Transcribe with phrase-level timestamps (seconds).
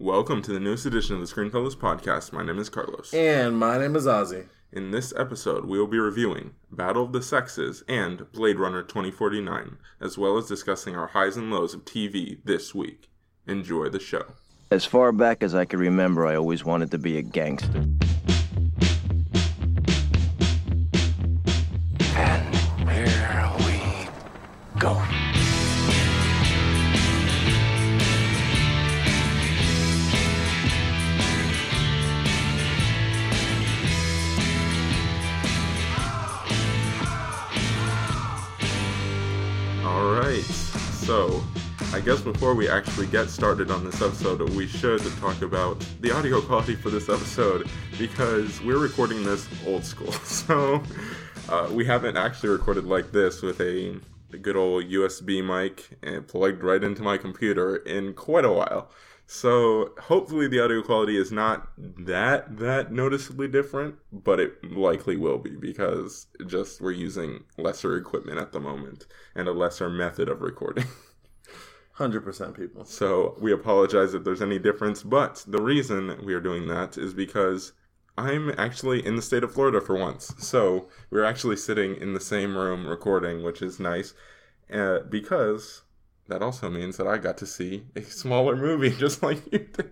[0.00, 2.32] Welcome to the newest edition of the Screenfellows podcast.
[2.32, 3.12] My name is Carlos.
[3.12, 4.46] And my name is Ozzy.
[4.72, 9.76] In this episode, we will be reviewing Battle of the Sexes and Blade Runner 2049,
[10.00, 13.10] as well as discussing our highs and lows of TV this week.
[13.48, 14.24] Enjoy the show.
[14.70, 17.84] As far back as I can remember, I always wanted to be a gangster.
[41.98, 46.12] I guess before we actually get started on this episode, we should talk about the
[46.12, 50.12] audio quality for this episode because we're recording this old school.
[50.24, 50.80] So,
[51.48, 53.96] uh, we haven't actually recorded like this with a,
[54.32, 58.92] a good old USB mic and plugged right into my computer in quite a while.
[59.26, 65.38] So, hopefully the audio quality is not that that noticeably different, but it likely will
[65.38, 70.42] be because just we're using lesser equipment at the moment and a lesser method of
[70.42, 70.84] recording.
[71.98, 72.84] 100% people.
[72.84, 77.12] So we apologize if there's any difference, but the reason we are doing that is
[77.12, 77.72] because
[78.16, 80.34] I'm actually in the state of Florida for once.
[80.38, 84.14] So we're actually sitting in the same room recording, which is nice,
[84.72, 85.82] uh, because
[86.28, 89.90] that also means that I got to see a smaller movie just like you did.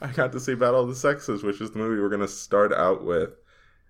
[0.00, 2.28] I got to see Battle of the Sexes, which is the movie we're going to
[2.28, 3.30] start out with.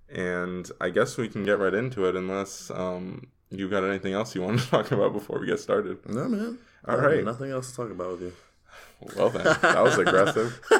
[0.09, 4.35] And I guess we can get right into it unless um, you got anything else
[4.35, 5.99] you want to talk about before we get started.
[6.09, 6.59] No, man.
[6.87, 7.25] All have right.
[7.25, 8.33] Nothing else to talk about with you.
[9.17, 10.61] Well then, that was aggressive.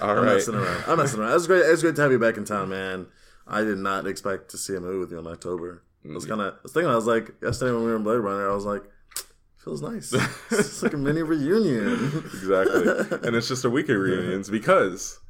[0.00, 0.34] All I'm right.
[0.34, 0.84] messing around.
[0.86, 1.34] I'm messing around.
[1.36, 1.60] It's great.
[1.64, 3.06] It's great to have you back in town, man.
[3.46, 5.82] I did not expect to see a movie with you in October.
[6.04, 6.54] I was kind of.
[6.54, 6.90] I was thinking.
[6.90, 8.50] I was like yesterday when we were in Blade Runner.
[8.50, 8.82] I was like,
[9.56, 10.12] feels nice.
[10.50, 12.22] it's like a mini reunion.
[12.24, 13.18] Exactly.
[13.26, 15.20] and it's just a week of reunions because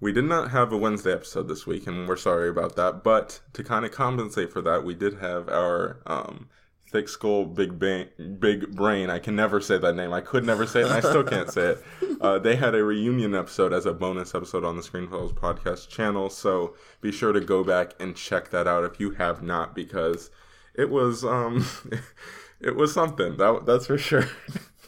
[0.00, 3.02] we did not have a Wednesday episode this week, and we're sorry about that.
[3.04, 6.48] But to kind of compensate for that, we did have our um,
[6.94, 8.06] thick skull, big ba-
[8.38, 9.10] big brain.
[9.10, 10.12] I can never say that name.
[10.12, 11.84] I could never say it, and I still can't say it.
[12.20, 16.30] Uh, they had a reunion episode as a bonus episode on the Screenfellows podcast channel,
[16.30, 20.30] so be sure to go back and check that out if you have not, because
[20.72, 21.66] it was um,
[22.60, 23.38] it was something.
[23.38, 24.28] That that's for sure.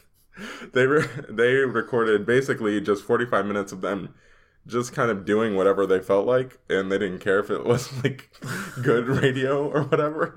[0.75, 4.15] they re- they recorded basically just 45 minutes of them
[4.65, 7.91] just kind of doing whatever they felt like and they didn't care if it was
[8.05, 8.29] like
[8.83, 10.35] good radio or whatever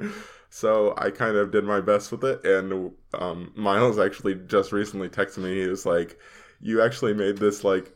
[0.49, 5.09] so i kind of did my best with it and um, miles actually just recently
[5.09, 5.61] texted me.
[5.61, 6.19] He was like
[6.61, 7.91] you actually made this like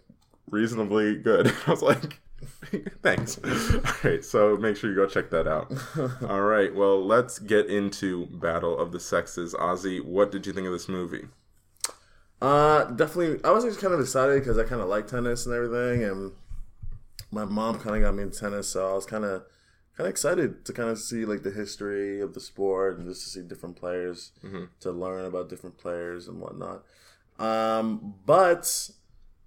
[0.49, 1.47] reasonably good.
[1.67, 2.19] I was like
[3.01, 3.37] thanks.
[3.43, 5.71] All right so make sure you go check that out.
[6.29, 9.53] All right well let's get into battle of the sexes.
[9.53, 11.27] Ozzy what did you think of this movie?
[12.41, 13.39] Uh, definitely.
[13.45, 16.33] I was just kind of excited because I kind of like tennis and everything, and
[17.31, 19.45] my mom kind of got me into tennis, so I was kind of
[19.97, 23.21] kind of excited to kind of see like the history of the sport and just
[23.23, 24.31] to see different players,
[24.79, 26.83] to learn about different players and whatnot.
[27.39, 28.89] Um, but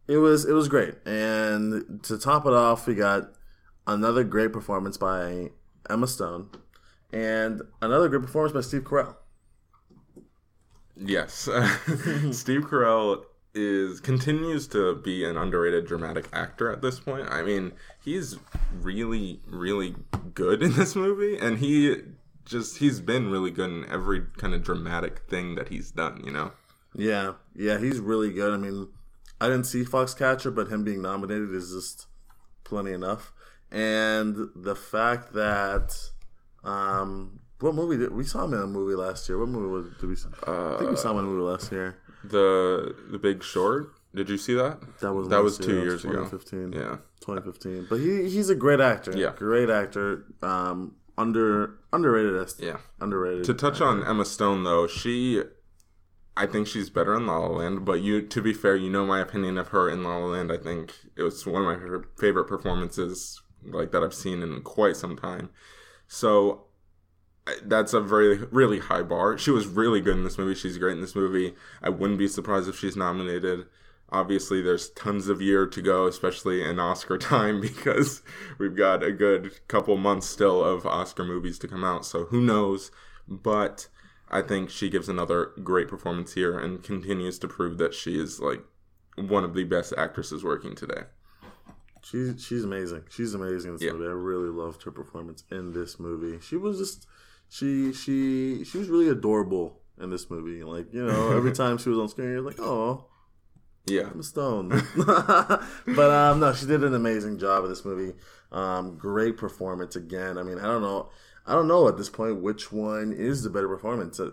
[0.08, 3.32] it was it was great, and to top it off, we got
[3.86, 5.50] another great performance by
[5.90, 6.50] Emma Stone,
[7.12, 9.16] and another great performance by Steve Carell.
[10.96, 11.32] Yes,
[12.32, 13.24] Steve Carell
[13.56, 17.28] is continues to be an underrated dramatic actor at this point.
[17.30, 17.72] I mean,
[18.04, 18.36] he's
[18.72, 19.94] really, really
[20.34, 21.96] good in this movie, and he
[22.44, 26.22] just he's been really good in every kind of dramatic thing that he's done.
[26.24, 26.52] You know,
[26.94, 28.52] Yeah, yeah, he's really good.
[28.52, 28.88] I mean,
[29.40, 32.06] I didn't see Foxcatcher, but him being nominated is just
[32.64, 33.32] plenty enough.
[33.70, 35.94] And the fact that,
[36.62, 39.38] um, what movie did we saw him in a movie last year?
[39.38, 40.14] What movie was, did we?
[40.14, 40.28] see?
[40.46, 41.98] I think we saw him in a movie last year.
[42.31, 43.92] The the Big Short.
[44.14, 44.81] Did you see that?
[45.00, 45.84] That was that was two year.
[45.84, 46.25] years ago.
[46.25, 46.72] 2015.
[46.72, 47.87] Yeah, 2015.
[47.91, 49.16] But he he's a great actor.
[49.16, 49.32] Yeah.
[49.37, 50.25] great actor.
[50.42, 52.53] Um, under underrated.
[52.59, 52.78] yeah.
[53.00, 53.44] underrated.
[53.44, 55.42] To touch on Emma Stone though, she
[56.36, 59.06] I think she's better in La La Land, but you to be fair, you know
[59.06, 60.53] my opinion of her in La La Land.
[60.53, 64.97] I think it was one of my favorite- performances like that I've seen in quite
[64.97, 65.50] some time.
[66.06, 66.66] So
[67.65, 69.39] that's a very really high bar.
[69.39, 70.54] She was really good in this movie.
[70.54, 71.54] She's great in this movie.
[71.83, 73.66] I wouldn't be surprised if she's nominated.
[74.10, 78.22] Obviously, there's tons of year to go, especially in Oscar time, because
[78.59, 82.04] we've got a good couple months still of Oscar movies to come out.
[82.07, 82.91] So who knows?
[83.28, 83.89] But
[84.31, 88.41] I think she gives another great performance here and continues to prove that she is
[88.41, 88.63] like
[89.16, 91.04] one of the best actresses working today.
[92.03, 93.03] She's she's amazing.
[93.10, 93.93] She's amazing in this Yeah.
[93.93, 94.07] movie.
[94.07, 96.39] I really loved her performance in this movie.
[96.41, 97.07] She was just
[97.48, 100.63] she she she was really adorable in this movie.
[100.63, 103.07] Like you know, every time she was on screen, you're like, oh,
[103.87, 104.09] Yeah.
[104.13, 104.71] I'm stoned.
[104.97, 108.16] but um, no, she did an amazing job in this movie.
[108.53, 110.39] Um, great performance again.
[110.39, 111.10] I mean, I don't know,
[111.47, 114.21] I don't know at this point which one is the better performance.
[114.21, 114.31] Uh,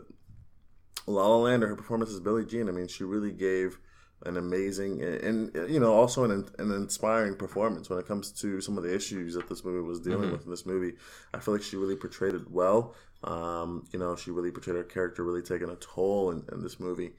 [1.05, 2.69] La La Land or her performance as Billie Jean.
[2.69, 3.77] I mean, she really gave
[4.25, 8.61] an amazing and, and you know also an, an inspiring performance when it comes to
[8.61, 10.93] some of the issues that this movie was dealing with in this movie.
[11.33, 12.95] I feel like she really portrayed it well.
[13.23, 16.79] Um, you know, she really portrayed her character really taking a toll in, in this
[16.79, 17.13] movie,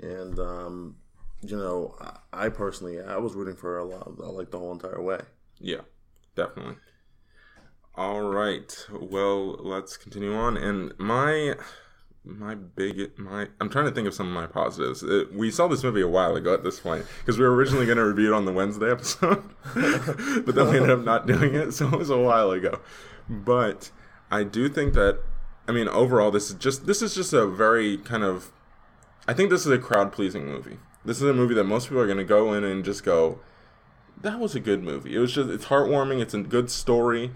[0.00, 0.96] and um,
[1.42, 4.72] you know, I, I personally I was rooting for her a lot, like the whole
[4.72, 5.20] entire way.
[5.58, 5.82] Yeah,
[6.34, 6.76] definitely.
[7.94, 8.86] All right.
[8.90, 10.56] Well, let's continue on.
[10.56, 11.56] And my
[12.38, 15.02] my big my I'm trying to think of some of my positives.
[15.02, 17.86] It, we saw this movie a while ago at this point because we were originally
[17.86, 19.42] going to review it on the Wednesday episode,
[19.74, 22.80] but then we ended up not doing it, so it was a while ago.
[23.28, 23.90] But
[24.30, 25.20] I do think that
[25.68, 28.52] I mean overall this is just this is just a very kind of
[29.28, 30.78] I think this is a crowd pleasing movie.
[31.04, 33.40] This is a movie that most people are going to go in and just go
[34.22, 35.14] that was a good movie.
[35.14, 36.20] It was just it's heartwarming.
[36.20, 37.32] It's a good story.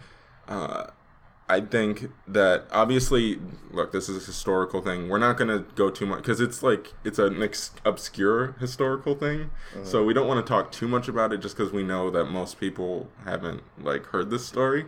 [0.46, 0.88] Uh,
[1.48, 3.38] I think that obviously,
[3.70, 5.10] look, this is a historical thing.
[5.10, 9.50] We're not gonna go too much because it's like it's an ex- obscure historical thing.
[9.82, 12.26] So we don't want to talk too much about it just because we know that
[12.26, 14.86] most people haven't like heard this story.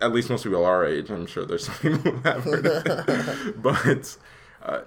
[0.00, 1.10] At least most people our age.
[1.10, 4.16] I'm sure there's some people who have heard it, but.
[4.62, 4.82] Uh,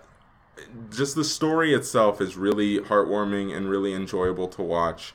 [0.89, 5.13] just the story itself is really heartwarming and really enjoyable to watch.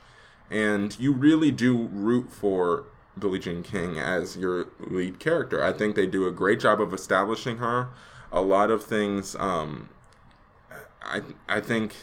[0.51, 2.85] And you really do root for
[3.21, 5.63] Billie Jean King as your lead character.
[5.63, 7.87] I think they do a great job of establishing her.
[8.31, 9.89] A lot of things, um,
[11.01, 11.95] I I think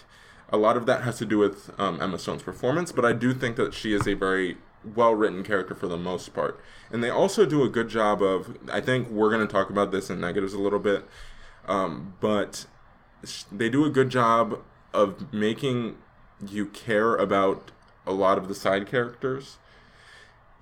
[0.51, 3.35] a lot of that has to do with um, Emma Stone's performance, but I do
[3.35, 4.57] think that she is a very
[4.95, 6.59] well written character for the most part.
[6.91, 9.91] And they also do a good job of, I think we're going to talk about
[9.91, 11.05] this in negatives a little bit,
[11.67, 12.67] um, but
[13.53, 14.61] they do a good job
[14.95, 15.97] of making
[16.47, 17.71] you care about
[18.07, 19.59] a lot of the side characters,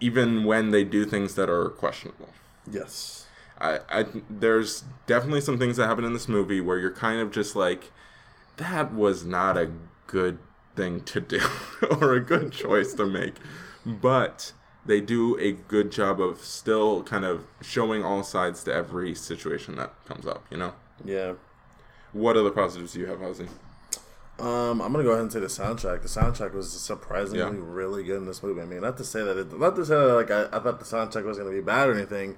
[0.00, 2.28] even when they do things that are questionable.
[2.70, 3.26] Yes.
[3.58, 7.30] I, I there's definitely some things that happen in this movie where you're kind of
[7.30, 7.90] just like,
[8.58, 9.70] that was not a
[10.06, 10.38] good
[10.74, 11.40] thing to do
[12.00, 13.34] or a good choice to make,
[13.86, 14.52] but
[14.84, 19.76] they do a good job of still kind of showing all sides to every situation
[19.76, 20.44] that comes up.
[20.50, 21.32] You know, Yeah.
[22.12, 23.48] what other positives do you have, Ozzy?
[24.38, 26.02] Um, I'm gonna go ahead and say the soundtrack.
[26.02, 27.64] The soundtrack was surprisingly Yeah.
[27.64, 28.60] really good in this movie.
[28.60, 30.78] I mean, not to say that it, not to say that like I, I thought
[30.78, 32.36] the soundtrack was gonna be bad or anything,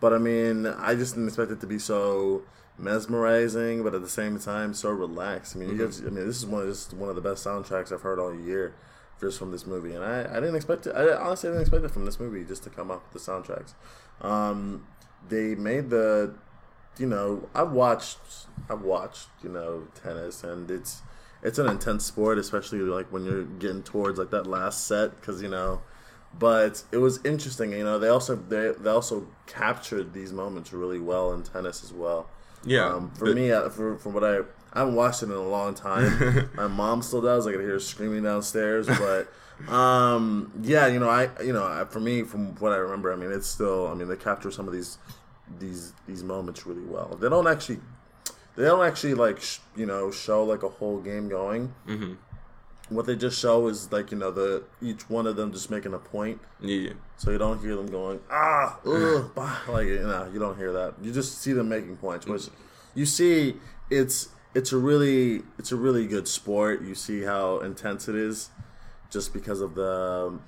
[0.00, 2.42] but I mean, I just didn't expect it to be so
[2.78, 5.54] mesmerizing, but at the same time so relaxed.
[5.54, 7.92] I mean, guys, I mean, this is one of is one of the best soundtracks
[7.92, 8.74] I've heard all year,
[9.20, 10.96] just from this movie, and I, I didn't expect it.
[10.96, 13.74] I honestly didn't expect it from this movie just to come up with the soundtracks.
[14.20, 14.86] Um,
[15.28, 16.34] they made the
[16.98, 18.18] you know, I've watched,
[18.70, 21.02] I've watched, you know, tennis, and it's
[21.46, 25.40] it's an intense sport, especially like when you're getting towards like that last set, because
[25.42, 25.80] you know.
[26.38, 27.98] But it was interesting, you know.
[27.98, 32.28] They also they, they also captured these moments really well in tennis as well.
[32.64, 34.40] Yeah, Um, for but- me, uh, for, from what I
[34.74, 36.50] I haven't watched it in a long time.
[36.54, 37.46] My mom still does.
[37.46, 39.32] I can hear her screaming downstairs, but
[39.72, 43.16] um, yeah, you know, I you know, I- for me, from what I remember, I
[43.16, 43.86] mean, it's still.
[43.88, 44.98] I mean, they capture some of these
[45.58, 47.16] these these moments really well.
[47.20, 47.78] They don't actually
[48.56, 51.72] they don't actually like sh- you know show like a whole game going.
[51.86, 52.14] Mm-hmm.
[52.88, 55.92] What they just show is like you know the each one of them just making
[55.94, 56.40] a point.
[56.60, 60.56] yeah, So you don't hear them going ah ugh, bah," like you know you don't
[60.56, 60.94] hear that.
[61.02, 62.48] You just see them making points, which
[62.94, 63.56] you see
[63.90, 66.82] it's it's a really it's a really good sport.
[66.82, 68.50] You see how intense it is,
[69.10, 70.38] just because of the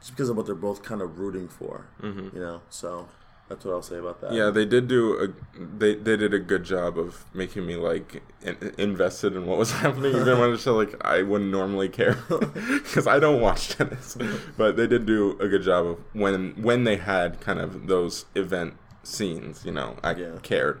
[0.00, 1.86] just because of what they're both kind of rooting for.
[2.02, 3.08] You know, so
[3.48, 4.32] that's what I'll say about that.
[4.32, 4.50] yeah.
[4.50, 8.56] They did do a they they did a good job of making me like in,
[8.78, 13.18] invested in what was happening, even when it's like I wouldn't normally care because I
[13.18, 14.16] don't watch tennis.
[14.56, 18.26] But they did do a good job of when when they had kind of those
[18.34, 19.64] event scenes.
[19.64, 20.38] You know, I Yeah.
[20.42, 20.80] cared.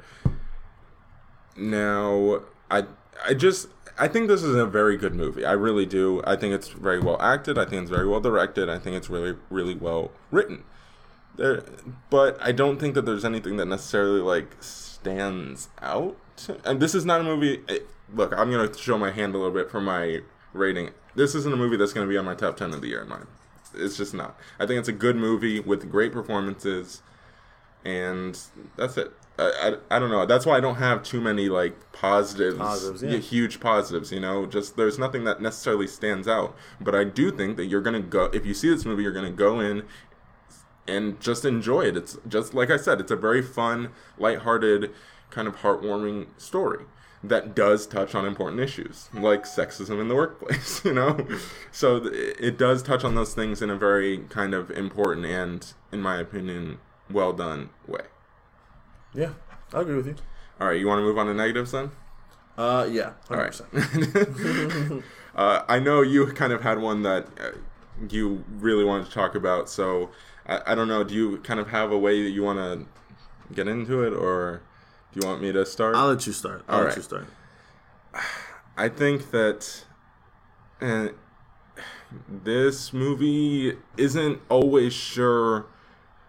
[1.56, 2.84] Now, I
[3.26, 5.44] I just I think this is a very good movie.
[5.44, 6.22] I really do.
[6.24, 7.58] I think it's very well acted.
[7.58, 8.68] I think it's very well directed.
[8.68, 10.62] I think it's really really well written.
[11.38, 11.62] There,
[12.10, 16.16] but I don't think that there's anything that necessarily like stands out.
[16.64, 17.62] And this is not a movie.
[17.68, 17.78] eh,
[18.14, 20.20] Look, I'm gonna show my hand a little bit for my
[20.52, 20.90] rating.
[21.14, 23.08] This isn't a movie that's gonna be on my top ten of the year in
[23.08, 23.26] mine.
[23.74, 24.36] It's just not.
[24.58, 27.02] I think it's a good movie with great performances,
[27.84, 28.38] and
[28.76, 29.12] that's it.
[29.38, 30.26] I, I, I don't know.
[30.26, 33.18] That's why I don't have too many like positives, Positives, yeah.
[33.18, 34.10] huge positives.
[34.10, 36.56] You know, just there's nothing that necessarily stands out.
[36.80, 39.30] But I do think that you're gonna go if you see this movie, you're gonna
[39.30, 39.84] go in
[40.88, 41.96] and just enjoy it.
[41.96, 44.92] It's just like I said, it's a very fun, lighthearted,
[45.30, 46.84] kind of heartwarming story.
[47.22, 51.26] that does touch on important issues like sexism in the workplace, you know?
[51.72, 55.72] So th- it does touch on those things in a very kind of important and,
[55.92, 56.78] in my opinion,
[57.10, 58.02] well done way.
[59.14, 59.32] Yeah,
[59.72, 60.16] I agree with you.
[60.60, 61.90] All right, you want to move on to negatives then?
[62.56, 63.60] Uh, yeah, All 100%.
[63.72, 65.02] right.
[65.36, 67.50] uh, I know you kind of had one that uh,
[68.08, 70.10] you really wanted to talk about, so
[70.48, 71.04] I, I don't know.
[71.04, 74.62] Do you kind of have a way that you want to get into it, or
[75.12, 75.94] do you want me to start?
[75.94, 76.64] I'll let you start.
[76.68, 76.96] I'll All let right.
[76.96, 77.26] you start.
[78.76, 79.84] I think that
[80.80, 81.08] uh,
[82.28, 85.66] this movie isn't always sure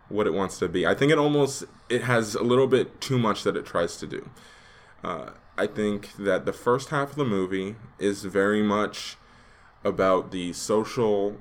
[0.10, 0.86] what it wants to be.
[0.86, 4.08] I think it almost it has a little bit too much that it tries to
[4.08, 4.30] do.
[5.04, 9.18] Uh, I think that the first half of the movie is very much
[9.84, 11.38] about the social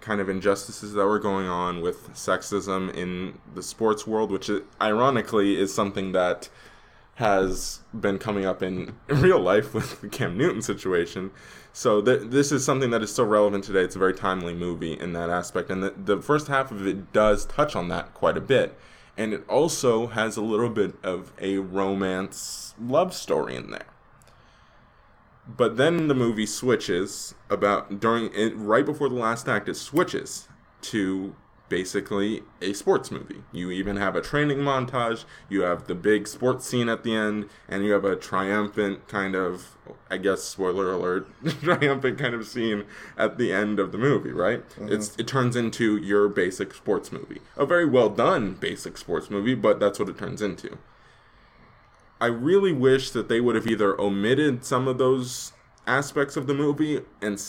[0.00, 4.50] kind of injustices that were going on with sexism in the sports world, which
[4.80, 6.48] ironically is something that
[7.16, 11.30] has been coming up in real life with the Cam Newton situation.
[11.72, 13.80] So th- this is something that is still relevant today.
[13.80, 17.12] It's a very timely movie in that aspect, and the, the first half of it
[17.12, 18.78] does touch on that quite a bit.
[19.16, 23.86] And it also has a little bit of a romance love story in there.
[25.48, 29.68] But then the movie switches about during it right before the last act.
[29.68, 30.48] It switches
[30.82, 31.34] to
[31.68, 33.42] basically a sports movie.
[33.52, 35.24] You even have a training montage.
[35.48, 39.34] You have the big sports scene at the end, and you have a triumphant kind
[39.34, 39.76] of,
[40.10, 41.28] I guess, spoiler alert,
[41.62, 42.84] triumphant kind of scene
[43.16, 44.32] at the end of the movie.
[44.32, 44.68] Right?
[44.70, 44.92] Mm-hmm.
[44.92, 49.54] It's it turns into your basic sports movie, a very well done basic sports movie,
[49.54, 50.78] but that's what it turns into.
[52.20, 55.52] I really wish that they would have either omitted some of those
[55.86, 57.40] aspects of the movie and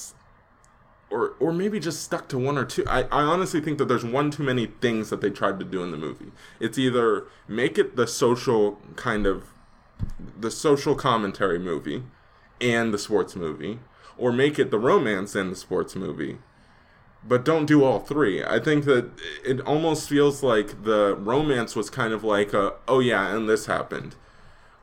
[1.09, 2.83] or or maybe just stuck to one or two.
[2.87, 5.83] I, I honestly think that there's one too many things that they tried to do
[5.83, 6.31] in the movie.
[6.59, 9.53] It's either make it the social kind of
[10.39, 12.03] the social commentary movie
[12.59, 13.79] and the sports movie,
[14.17, 16.39] or make it the romance and the sports movie.
[17.27, 18.43] But don't do all three.
[18.43, 19.09] I think that
[19.43, 23.65] it almost feels like the romance was kind of like a, oh yeah, and this
[23.65, 24.15] happened.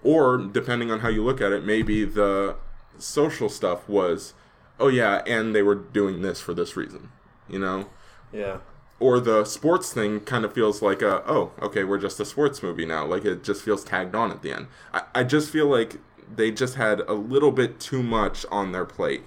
[0.05, 2.57] Or depending on how you look at it, maybe the
[2.99, 4.35] social stuff was,
[4.79, 7.11] oh yeah, and they were doing this for this reason,
[7.49, 7.89] you know?
[8.33, 8.59] Yeah.
[9.01, 12.63] Or the sports thing kind of feels like a, oh, okay, we're just a sports
[12.63, 13.05] movie now.
[13.07, 14.69] Like it just feels tagged on at the end.
[14.93, 15.99] I, I just feel like
[16.35, 19.23] they just had a little bit too much on their plate,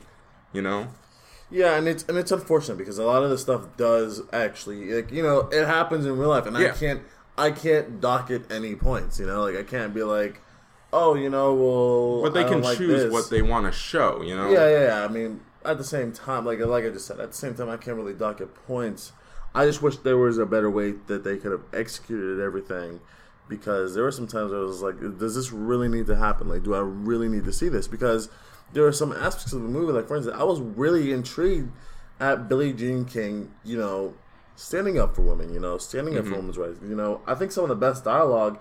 [0.54, 0.90] you know?
[1.50, 5.12] Yeah, and it's and it's unfortunate because a lot of the stuff does actually like
[5.12, 6.68] you know it happens in real life, and Yeah.
[6.74, 7.02] I can't
[7.38, 9.20] I can't dock it any points.
[9.20, 10.42] You know, like I can't be like,
[10.94, 13.12] oh, you know, well, But they can like choose this.
[13.12, 14.50] what they want to show, you know?
[14.50, 15.06] Yeah, yeah, yeah.
[15.06, 17.70] I mean, at the same time, like like I just said, at the same time,
[17.70, 19.12] I can't really dock it points.
[19.54, 23.00] I just wish there was a better way that they could have executed everything.
[23.50, 26.50] Because there were some times I was like, does this really need to happen?
[26.50, 27.88] Like, do I really need to see this?
[27.88, 28.30] Because
[28.74, 31.72] there are some aspects of the movie, like for instance, I was really intrigued
[32.20, 34.16] at Billie Jean King, you know,
[34.56, 36.40] standing up for women, you know, standing up for mm-hmm.
[36.40, 36.80] women's rights.
[36.82, 38.60] You know, I think some of the best dialogue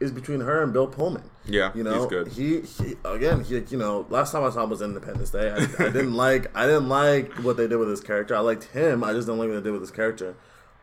[0.00, 1.30] is between her and Bill Pullman.
[1.46, 2.28] Yeah, you know, he's good.
[2.28, 5.50] He, he again, he, you know, last time I saw him was Independence Day.
[5.50, 8.34] I, I didn't like, I didn't like what they did with his character.
[8.34, 9.04] I liked him.
[9.04, 10.36] I just didn't like what they did with his character.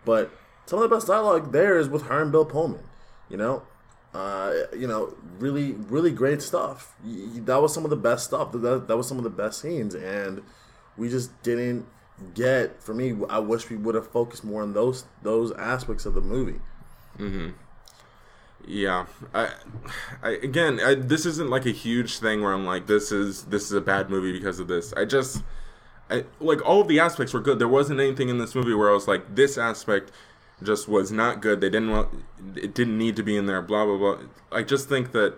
[0.06, 0.32] But
[0.66, 2.84] some of the best dialogue there is with her and Bill Pullman.
[3.30, 3.64] You know,
[4.14, 6.94] uh, you know, really, really great stuff.
[7.04, 8.52] That was some of the best stuff.
[8.52, 10.42] That, that was some of the best scenes, and
[10.98, 11.86] we just didn't
[12.34, 12.84] get.
[12.84, 16.22] For me, I wish we would have focused more on those those aspects of the
[16.22, 16.60] movie.
[18.68, 19.50] Yeah, I,
[20.22, 23.66] I again, I, this isn't like a huge thing where I'm like, this is this
[23.66, 24.94] is a bad movie because of this.
[24.94, 25.44] I just,
[26.10, 27.60] I like all of the aspects were good.
[27.60, 30.12] There wasn't anything in this movie where I was like, this aspect
[30.64, 31.60] just was not good.
[31.60, 32.10] They didn't want,
[32.56, 33.62] it didn't need to be in there.
[33.62, 34.18] Blah blah blah.
[34.52, 35.36] I just think that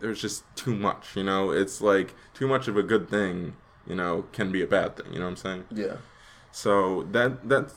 [0.00, 1.14] there's just too much.
[1.14, 3.54] You know, it's like too much of a good thing.
[3.86, 5.12] You know, can be a bad thing.
[5.12, 5.64] You know what I'm saying?
[5.70, 5.96] Yeah.
[6.52, 7.74] So that that's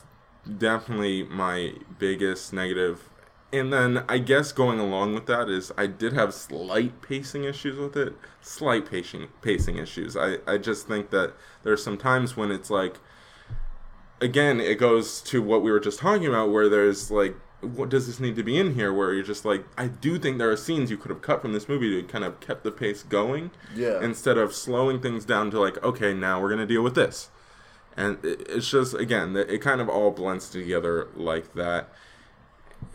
[0.56, 3.09] definitely my biggest negative.
[3.52, 7.76] And then I guess going along with that is I did have slight pacing issues
[7.78, 8.14] with it.
[8.42, 10.16] Slight pacing pacing issues.
[10.16, 12.96] I, I just think that there's some times when it's like
[14.20, 18.06] again, it goes to what we were just talking about where there's like what does
[18.06, 20.56] this need to be in here where you're just like I do think there are
[20.56, 23.50] scenes you could have cut from this movie to kind of kept the pace going
[23.76, 24.02] Yeah.
[24.02, 27.28] instead of slowing things down to like okay now we're going to deal with this
[27.98, 31.90] and it's just again it kind of all blends together like that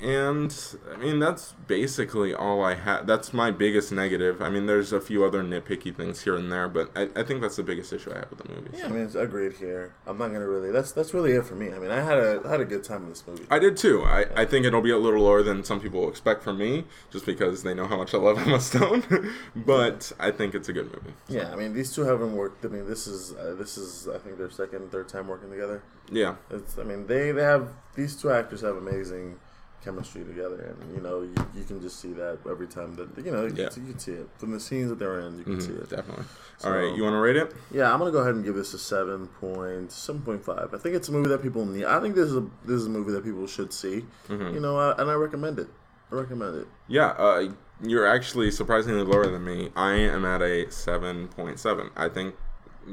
[0.01, 0.53] And
[0.93, 3.07] I mean that's basically all I had.
[3.07, 4.41] That's my biggest negative.
[4.41, 7.41] I mean, there's a few other nitpicky things here and there, but I, I think
[7.41, 8.77] that's the biggest issue I have with the movie.
[8.77, 9.93] Yeah, I mean, it's agreed here.
[10.05, 10.71] I'm not gonna really.
[10.71, 11.71] That's that's really it for me.
[11.71, 13.45] I mean, I had a I had a good time in this movie.
[13.49, 14.03] I did too.
[14.03, 17.25] I, I think it'll be a little lower than some people expect from me, just
[17.25, 19.03] because they know how much I love Emma Stone.
[19.55, 21.15] but I think it's a good movie.
[21.27, 22.65] Yeah, I mean, these two haven't worked.
[22.65, 25.81] I mean, this is uh, this is I think their second, third time working together.
[26.11, 29.39] Yeah, It's I mean, they they have these two actors have amazing
[29.85, 33.31] chemistry together, and you know you, you can just see that every time that you
[33.31, 33.69] know you, Yeah.
[33.69, 35.37] can, see it from the scenes that they're in.
[35.37, 35.89] You can see Mhm, it.
[35.89, 36.25] definitely.
[36.57, 37.53] So- All right, you want to rate it?
[37.71, 40.73] Yeah, I'm gonna go ahead and give this a seven point seven point five.
[40.73, 41.85] I think it's a movie that people need.
[41.85, 44.05] I think this is a this is a movie that people should see.
[44.27, 44.55] Mm-hmm.
[44.55, 45.67] You know, I, and I recommend it.
[46.11, 46.67] I recommend it.
[46.87, 47.51] Yeah, uh,
[47.81, 49.71] you're actually surprisingly lower than me.
[49.75, 51.89] I am at a seven point seven.
[51.95, 52.35] I think,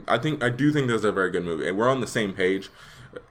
[0.08, 2.06] I think, I do think this is a very good movie, and we're on the
[2.06, 2.70] same page.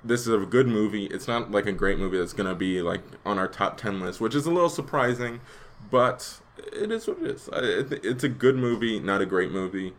[0.03, 1.05] This is a good movie.
[1.05, 4.19] It's not like a great movie that's gonna be like on our top ten list,
[4.21, 5.41] which is a little surprising,
[5.89, 6.39] but
[6.73, 7.49] it is what it is.
[7.53, 9.93] It- It's a good movie, not a great movie.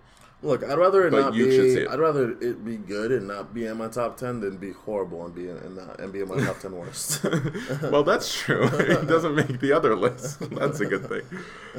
[0.45, 1.83] Look, I'd rather it But not you should see be.
[1.83, 1.89] it.
[1.89, 5.25] I'd rather it be good and not be in my top ten than be horrible
[5.25, 7.23] and be in, and, not, and be in my top ten worst.
[7.83, 8.69] well, that's true.
[8.73, 10.41] It doesn't make the other list.
[10.51, 11.23] That's a good thing.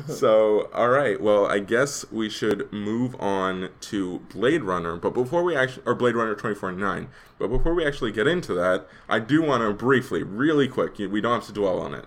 [0.07, 1.19] So, all right.
[1.19, 4.95] Well, I guess we should move on to Blade Runner.
[4.95, 8.87] But before we actually, or Blade Runner 2049, but before we actually get into that,
[9.09, 12.05] I do want to briefly, really quick, we don't have to dwell on it.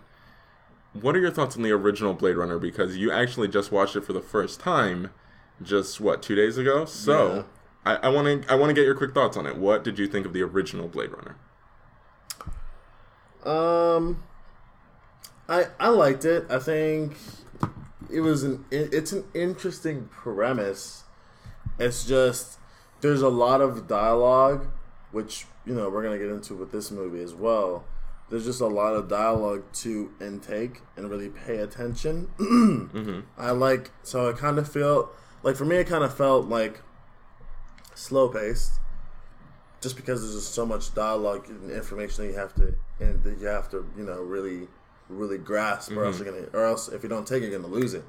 [0.94, 2.58] What are your thoughts on the original Blade Runner?
[2.58, 5.10] Because you actually just watched it for the first time,
[5.62, 6.84] just what two days ago.
[6.84, 7.44] So,
[7.84, 9.56] I want to, I want to get your quick thoughts on it.
[9.56, 11.36] What did you think of the original Blade Runner?
[13.44, 14.24] Um,
[15.48, 16.46] I I liked it.
[16.50, 17.16] I think
[18.10, 21.04] it was an it's an interesting premise.
[21.78, 22.58] It's just
[23.00, 24.66] there's a lot of dialogue,
[25.12, 27.84] which you know we're gonna get into with this movie as well.
[28.28, 33.24] There's just a lot of dialogue to intake and really pay attention.
[33.38, 35.12] I like so I kind of feel
[35.46, 36.80] like for me it kind of felt like
[37.94, 38.80] slow paced
[39.80, 43.38] just because there's just so much dialogue and information that you have to and that
[43.38, 44.66] you have to you know really
[45.08, 47.72] really grasp or else you're gonna or else if you don't take it you're gonna
[47.72, 48.04] lose it.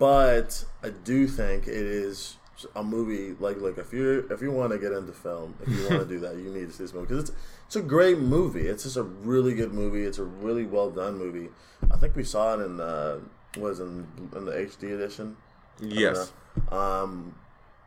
[0.00, 2.36] But i do think it is
[2.74, 5.88] a movie like look if you if you want to get into film if you
[5.88, 8.18] want to do that you need to see this movie because it's it's a great
[8.18, 8.66] movie.
[8.66, 10.02] It's just a really good movie.
[10.02, 11.50] It's a really well done movie.
[11.92, 13.18] I think we saw it in uh
[13.56, 15.36] was in in the hd edition
[15.80, 16.32] Yes.
[16.70, 17.34] um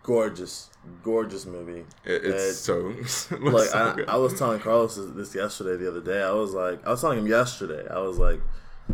[0.04, 0.70] gorgeous
[1.04, 2.94] gorgeous movie It, it's It- so
[3.40, 4.14] like so I.
[4.14, 6.24] I was telling Carlos this- this yesterday, the other day.
[6.24, 7.88] I was like, I was telling him yesterday.
[7.90, 8.40] I was like,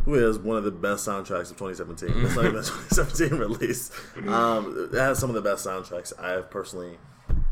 [0.06, 3.92] "Who is one of the best soundtracks of 2017?" It's not even a 2017 release.
[4.28, 6.98] Um, it has some of the best soundtracks I have personally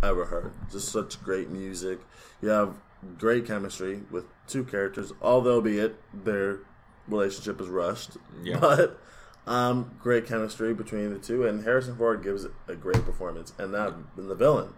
[0.04, 0.52] ever heard.
[0.72, 2.00] Just such great music.
[2.42, 2.76] You have
[3.18, 6.60] great chemistry with two characters, although be it their
[7.08, 8.18] relationship is rushed.
[8.44, 8.58] Yeah.
[8.60, 9.00] But
[9.48, 13.94] um, great chemistry between the two, and Harrison Ford gives a great performance, and that
[14.18, 14.70] and the villain.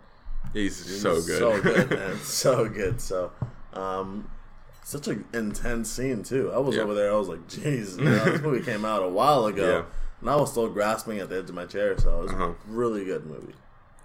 [0.54, 1.40] He's so good.
[1.40, 2.18] So good, man.
[2.22, 3.02] so good.
[3.02, 3.32] So,
[3.74, 4.30] um,
[4.84, 6.52] such an intense scene too.
[6.54, 6.84] I was Yeah.
[6.84, 7.12] over there.
[7.12, 9.84] I was like, "Jeez, you know, this movie came out a while ago, Yeah.
[10.22, 12.44] and I was still grasping at the edge of my chair." So it was Uh-huh.
[12.46, 13.56] a really good movie.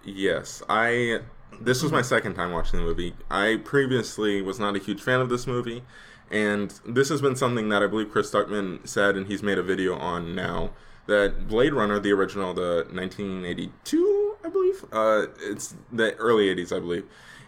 [0.04, 1.20] yes, I.
[1.60, 3.14] This was my second time watching the movie.
[3.30, 5.84] I previously was not a huge fan of this movie,
[6.30, 9.62] and this has been something that I believe Chris Stuckman said, and he's made a
[9.62, 10.70] video on now.
[11.06, 16.78] That Blade Runner, the original, the 1982, I believe, uh, it's the early 80s, I
[16.78, 17.04] believe.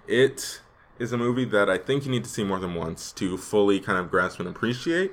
[0.08, 0.60] It
[0.98, 3.80] is a movie that I think you need to see more than once to fully
[3.80, 5.12] kind of grasp and appreciate.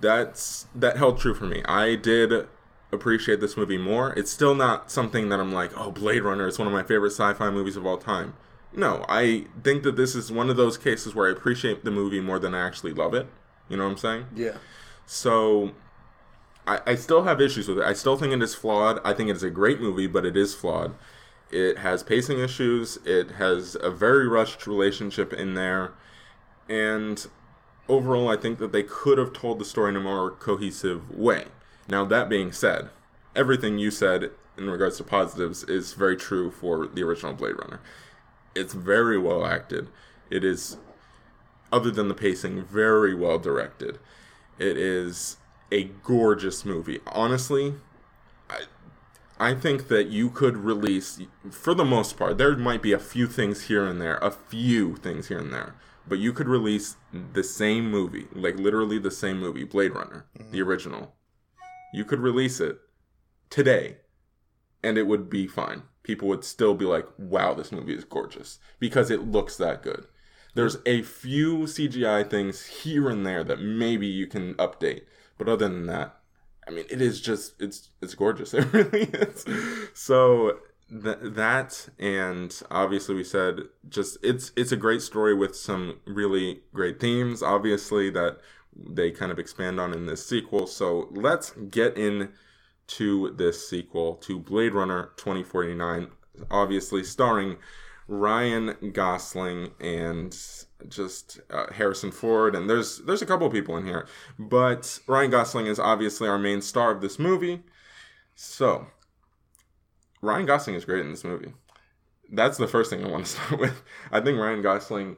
[0.00, 1.62] that's that held true for me.
[1.64, 2.46] I did
[2.92, 4.12] appreciate this movie more.
[4.14, 7.10] It's still not something that I'm like, oh, Blade Runner is one of my favorite
[7.10, 8.34] sci-fi movies of all time.
[8.76, 12.20] No, I think that this is one of those cases where I appreciate the movie
[12.20, 13.26] more than I actually love it.
[13.68, 14.26] You know what I'm saying?
[14.34, 14.58] Yeah,
[15.06, 15.72] So
[16.66, 17.84] I, I still have issues with it.
[17.84, 19.00] I still think it is flawed.
[19.04, 20.94] I think it is a great movie, but it is flawed.
[21.50, 22.98] It has pacing issues.
[23.04, 25.92] It has a very rushed relationship in there.
[26.68, 27.26] And
[27.88, 31.46] overall, I think that they could have told the story in a more cohesive way.
[31.88, 32.88] Now, that being said,
[33.36, 37.80] everything you said in regards to positives is very true for the original Blade Runner.
[38.54, 39.88] It's very well acted.
[40.30, 40.78] It is
[41.72, 43.98] other than the pacing, very well directed.
[44.58, 45.38] It is
[45.72, 47.00] a gorgeous movie.
[47.06, 47.74] Honestly,
[48.48, 48.62] I,
[49.38, 53.26] I think that you could release, for the most part, there might be a few
[53.26, 55.74] things here and there, a few things here and there,
[56.06, 56.96] but you could release
[57.32, 60.68] the same movie, like literally the same movie, Blade Runner, the mm-hmm.
[60.68, 61.14] original.
[61.92, 62.78] You could release it
[63.50, 63.96] today,
[64.82, 65.82] and it would be fine.
[66.04, 70.06] People would still be like, wow, this movie is gorgeous, because it looks that good.
[70.54, 75.02] There's a few CGI things here and there that maybe you can update,
[75.36, 76.20] but other than that,
[76.66, 78.54] I mean, it is just it's it's gorgeous.
[78.54, 79.44] It really is.
[79.92, 86.00] So th- that and obviously we said just it's it's a great story with some
[86.06, 87.42] really great themes.
[87.42, 88.38] Obviously that
[88.76, 90.66] they kind of expand on in this sequel.
[90.66, 92.30] So let's get in
[92.86, 96.08] to this sequel to Blade Runner 2049,
[96.50, 97.56] obviously starring
[98.06, 100.36] Ryan Gosling and
[100.88, 104.06] just uh, Harrison Ford, and there's there's a couple people in here,
[104.38, 107.62] but Ryan Gosling is obviously our main star of this movie.
[108.34, 108.86] So
[110.20, 111.52] Ryan Gosling is great in this movie.
[112.30, 113.82] That's the first thing I want to start with.
[114.10, 115.16] I think Ryan Gosling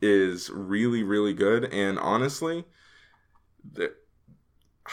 [0.00, 2.64] is really really good, and honestly,
[3.72, 3.92] the,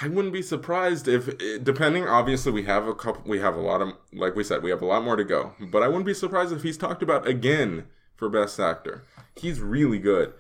[0.02, 2.08] I wouldn't be surprised if, eh, depending.
[2.08, 3.24] Obviously, we have a couple.
[3.26, 5.54] We have a lot of, like we said, we have a lot more to go.
[5.60, 9.04] But I wouldn't be surprised if he's talked about again for Best Actor.
[9.36, 10.34] He's really good.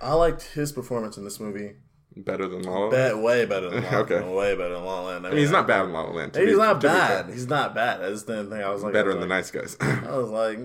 [0.00, 1.72] I liked his performance in this movie.
[2.14, 2.90] Better than La La Land.
[2.92, 4.16] Bet way better than La La Okay.
[4.20, 4.34] Land.
[4.36, 5.26] Way better than La La Land.
[5.26, 6.36] I mean, he's not bad in La La Land.
[6.36, 7.30] He's be- not bad.
[7.30, 8.02] He's not bad.
[8.02, 9.76] I just didn't think I was like Better was than the nice guys.
[9.80, 10.58] I was like,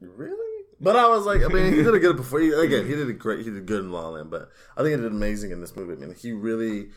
[0.00, 0.64] really?
[0.80, 2.40] But I was like, I mean, he did a good before.
[2.40, 3.44] He, again, he did a great.
[3.44, 5.74] He did good in La La Land, but I think he did amazing in this
[5.76, 5.92] movie.
[5.92, 6.88] I mean, he really,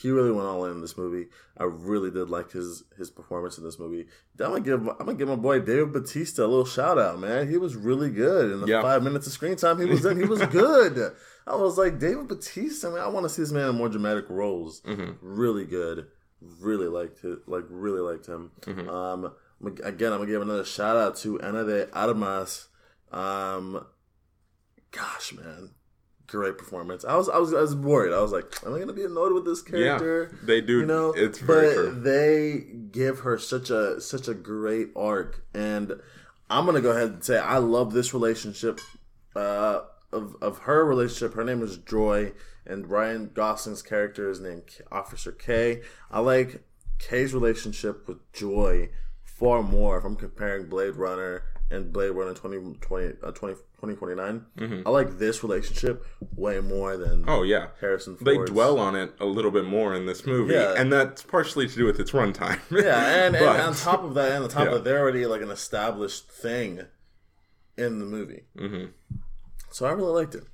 [0.00, 1.26] he really went all in in this movie.
[1.56, 4.06] I really did like his his performance in this movie.
[4.40, 7.48] I'm gonna give I'm gonna give my boy David Batista a little shout out, man.
[7.48, 8.82] He was really good in the Yeah.
[8.82, 10.16] five minutes of screen time he was in.
[10.18, 11.14] He was good.
[11.46, 12.90] I was like David Batista.
[12.90, 14.82] Man, I want to see this man in more dramatic roles.
[15.20, 16.06] Really good.
[16.40, 17.40] Really liked it.
[17.48, 18.52] Like really liked him.
[18.88, 19.32] Um,
[19.82, 22.68] again, I'm gonna give another shout out to Ana de Armas.
[23.10, 23.84] Um,
[24.92, 25.70] gosh, man,
[26.28, 27.04] great performance.
[27.04, 28.12] I was I was I was worried.
[28.12, 30.30] I was like, am I gonna be annoyed with this character?
[30.32, 30.80] Yeah, they do.
[30.80, 32.00] You know, it's very but true.
[32.00, 36.00] they give her such a such a great arc, and
[36.48, 38.80] I'm gonna go ahead and say I love this relationship.
[39.34, 39.80] Uh,
[40.12, 42.32] of of her relationship, her name is Joy,
[42.66, 45.82] and Ryan Gosling's character is named K- Officer K.
[46.10, 46.62] I like
[46.98, 48.90] K's relationship with Joy
[49.22, 54.82] far more if I'm comparing Blade Runner and Blade Runner 2020, uh, 20, 2049.
[54.86, 56.04] I like this relationship
[56.34, 57.28] way more than Mm-hmm.
[57.28, 60.74] Oh yeah, Harrison they dwell on it a little bit more in this movie, Yeah.
[60.76, 62.58] and that's partially to do with its runtime.
[62.70, 64.68] Yeah, and, and But- on top of that, and on top Yeah.
[64.68, 66.82] of that, they're already like an established thing
[67.76, 68.44] in the movie.
[68.56, 68.86] Mm-hmm.
[69.70, 70.44] So I really liked it.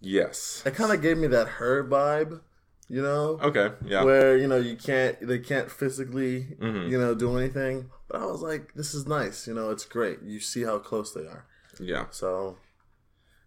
[0.00, 0.62] yes.
[0.64, 2.40] It kind of gave me that her vibe,
[2.88, 3.70] you know, Okay.
[3.84, 4.04] Yeah.
[4.04, 6.90] where you know you can't, they can't physically, Mm-hmm.
[6.90, 7.90] you know, do anything.
[8.08, 10.18] But I was like, this is nice, you know, it's great.
[10.22, 11.46] You see how close they are.
[11.80, 12.06] yeah.
[12.10, 12.56] So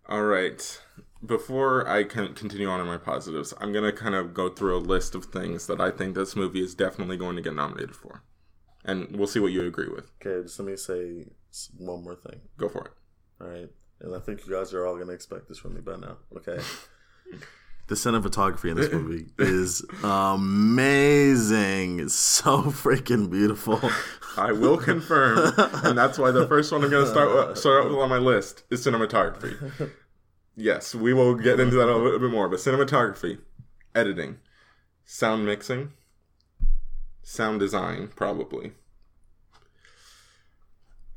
[0.08, 0.82] All right.
[1.26, 4.80] Before I can continue on in my positives, I'm gonna kind of go through a
[4.80, 8.24] list of things that I think this movie is definitely going to get nominated for,
[8.86, 10.10] and we'll see what you agree with.
[10.26, 11.26] okay, just let me say
[11.78, 12.40] one more thing.
[12.58, 12.92] Go for it.
[13.42, 13.70] All right.
[14.00, 16.18] And I think you guys are all going to expect this from me by now.
[16.38, 16.60] Okay.
[17.90, 22.00] the cinematography in this movie is amazing.
[22.00, 23.82] It's so freaking beautiful.
[24.38, 27.96] I will confirm, and that's why the first one I'm gonna start with, start with
[27.96, 29.92] on my list is cinematography.
[30.56, 33.40] Yes, we will get into that a little bit more, but cinematography,
[33.96, 34.38] editing,
[35.04, 35.94] sound mixing,
[37.24, 38.74] sound design, probably,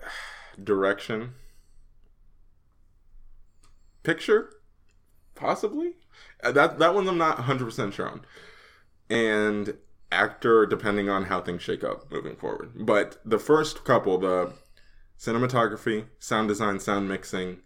[0.64, 1.35] direction,
[4.02, 4.50] picture,
[5.42, 5.96] possibly.
[6.42, 8.20] Uh, That that one I'm not 100 percent sure on,
[9.11, 9.74] and
[10.11, 12.72] actor depending on how things shake up moving forward.
[12.76, 14.52] But the first couple, the
[15.18, 17.61] cinematography, sound design, sound mixing,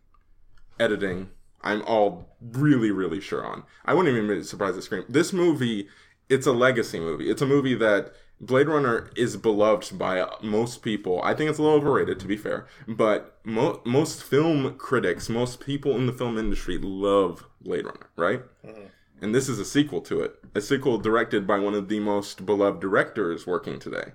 [0.79, 1.31] editing,
[1.63, 3.65] I'm all really, really sure on.
[3.85, 5.05] I wouldn't even be surprised at Scream.
[5.09, 5.89] This movie,
[6.29, 7.29] it's a legacy movie.
[7.31, 11.23] It's a movie that Blade Runner is beloved by most people.
[11.23, 15.61] I think it's a little overrated, to be fair, but mo- most film critics, most
[15.61, 18.43] people in the film industry love Blade Runner, right?
[18.65, 18.87] Mm-hmm.
[19.23, 22.45] And this is a sequel to it, a sequel directed by one of the most
[22.45, 24.13] beloved directors working today.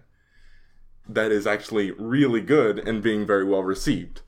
[1.10, 4.22] That is actually really good and being very well received.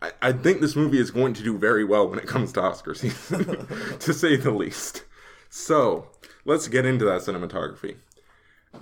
[0.00, 2.62] I, I think this movie is going to do very well when it comes to
[2.62, 3.66] Oscar season,
[3.98, 5.04] to say the least.
[5.50, 6.08] So
[6.46, 7.96] let's get into that cinematography.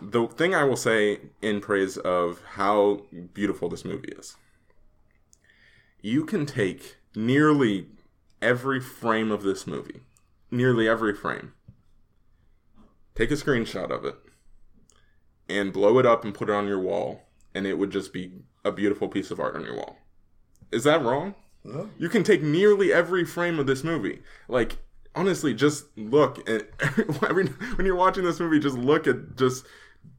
[0.00, 3.02] The thing I will say in praise of how
[3.34, 4.36] beautiful this movie is
[6.02, 7.86] you can take nearly
[8.42, 10.00] every frame of this movie,
[10.50, 11.52] nearly every frame,
[13.14, 14.16] take a screenshot of it,
[15.48, 17.22] and blow it up and put it on your wall,
[17.54, 18.32] and it would just be
[18.64, 19.96] a beautiful piece of art on your wall.
[20.72, 21.36] Is that wrong?
[21.64, 21.88] No.
[21.96, 24.22] You can take nearly every frame of this movie.
[24.48, 24.78] Like,
[25.14, 26.68] honestly, just look at
[27.28, 29.64] every when you're watching this movie, just look at just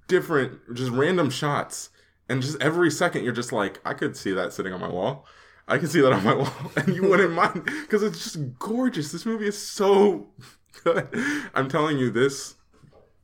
[0.07, 1.89] different, just random shots,
[2.29, 5.25] and just every second you're just like, I could see that sitting on my wall.
[5.67, 9.11] I can see that on my wall, and you wouldn't mind because it's just gorgeous.
[9.11, 10.27] This movie is so
[10.83, 11.07] good.
[11.53, 12.55] I'm telling you, this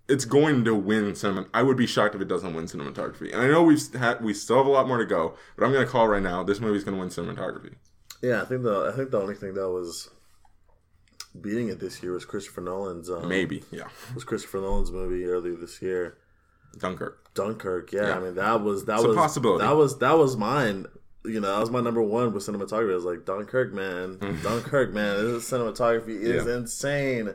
[0.09, 1.45] it's going to win cinema.
[1.53, 3.31] I would be shocked if it doesn't win cinematography.
[3.31, 5.71] And I know we've had we still have a lot more to go, but I'm
[5.71, 6.43] going to call right now.
[6.43, 7.75] This movie's going to win cinematography.
[8.21, 10.09] Yeah, I think the I think the only thing that was
[11.39, 13.87] beating it this year was Christopher Nolan's um, Maybe, yeah.
[14.15, 16.17] was Christopher Nolan's movie earlier this year.
[16.77, 17.33] Dunkirk.
[17.33, 18.17] Dunkirk, yeah, Yeah.
[18.17, 19.65] I mean that was that It's a was possibility.
[19.65, 20.85] That was that was mine.
[21.25, 22.91] You know, that was my number one with cinematography.
[22.91, 25.17] I was like, Dunkirk, man, Dunkirk, man.
[25.33, 26.55] This cinematography is Yeah.
[26.55, 27.33] insane.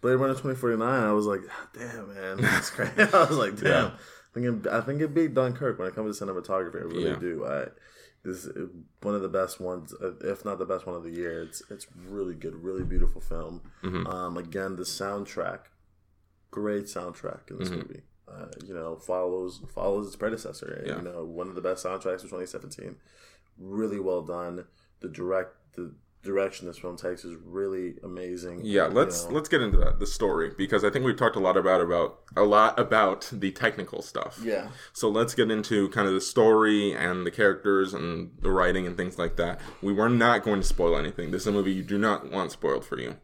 [0.00, 1.04] Blade Runner twenty forty nine.
[1.04, 2.90] I was like, "Ah, damn, man, that's great.
[2.98, 3.86] I was like, damn.
[3.92, 6.76] I think it, I think it beat Dunkirk when it comes to cinematography.
[6.76, 7.16] I really Yeah.
[7.16, 7.44] do.
[7.46, 7.66] I
[8.24, 8.68] this is
[9.02, 11.42] one of the best ones, uh, if not the best one of the year.
[11.42, 13.62] It's it's really good, really beautiful film.
[13.84, 14.06] Mm-hmm.
[14.06, 15.60] Um, again, the soundtrack,
[16.50, 17.76] great soundtrack in this Mm-hmm.
[17.78, 18.02] movie.
[18.28, 20.82] Uh, you know, follows follows its predecessor.
[20.86, 20.96] Yeah.
[20.96, 22.96] You know, one of the best soundtracks of 2017.
[23.58, 24.64] Really well done.
[25.00, 25.94] The direct the
[26.26, 28.60] direction this film takes is really amazing.
[28.64, 31.40] Yeah, let's know, let's get into that the story because I think we've talked a
[31.40, 34.40] lot about about a lot about the technical stuff.
[34.42, 34.68] yeah.
[34.92, 38.96] So let's get into kind of the story and the characters and the writing and
[38.96, 39.60] things like that.
[39.80, 41.30] We were not going to spoil anything.
[41.30, 43.16] This is a movie you do not want spoiled for you.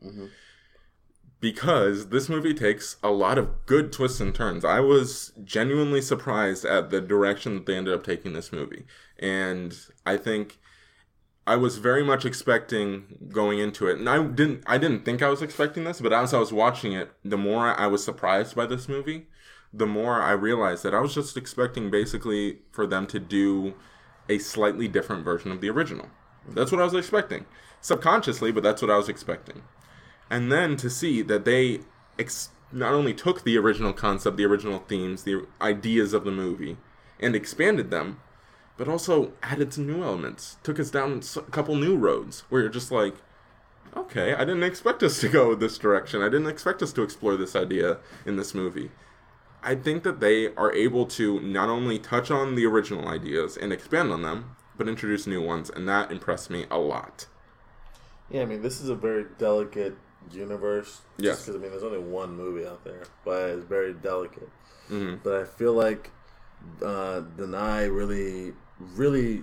[1.43, 4.65] Because this movie takes a lot of good twists and turns.
[4.65, 8.85] I was genuinely surprised at the direction that they ended up taking this movie.
[9.19, 9.77] And
[10.07, 10.59] I think
[11.45, 14.63] I was very much expecting going into it, and I didn't.
[14.67, 17.79] I didn't think I was expecting this, but as I was watching it, the more
[17.79, 19.27] I was surprised by this movie,
[19.73, 23.75] the more I realized that I was just expecting basically for them to do
[24.29, 26.07] a slightly different version of the original.
[26.49, 27.47] That's what I was expecting,
[27.81, 29.63] subconsciously, but that's what I was expecting.
[30.33, 31.81] And then to see that they
[32.19, 36.79] ex- not only took the original concept, the original themes, the ideas of the movie,
[37.21, 38.19] and expanded them,
[38.79, 40.57] but also added some new elements.
[40.63, 43.17] Took us down a couple new roads where you're just like,
[43.95, 46.23] okay, I didn't expect us to go this direction.
[46.23, 48.91] I didn't expect us to explore this idea in this movie.
[49.63, 53.71] I think that they are able to not only touch on the original ideas and
[53.71, 57.27] expand on them, but introduce new ones, and that impressed me a lot.
[58.31, 59.95] Yeah, I mean, this is a very delicate
[60.31, 61.01] universe.
[61.19, 61.41] Yes.
[61.45, 64.49] Because, I mean, there's only one movie out there, but it's very delicate.
[64.91, 65.17] Mm-hmm.
[65.23, 66.11] But I feel like
[66.83, 68.53] uh, Denai really,
[68.95, 69.43] really,